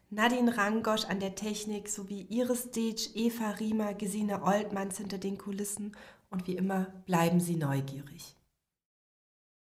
Nadine 0.09 0.57
Rangosch 0.57 1.05
an 1.05 1.19
der 1.19 1.35
Technik 1.35 1.89
sowie 1.89 2.25
Iris 2.29 2.71
Deitsch, 2.71 3.09
Eva 3.13 3.51
Riemer, 3.51 3.93
Gesine 3.93 4.41
Oltmanns 4.41 4.97
hinter 4.97 5.19
den 5.19 5.37
Kulissen. 5.37 5.95
Und 6.31 6.47
wie 6.47 6.55
immer 6.55 6.87
bleiben 7.05 7.39
Sie 7.39 7.55
neugierig. 7.55 8.35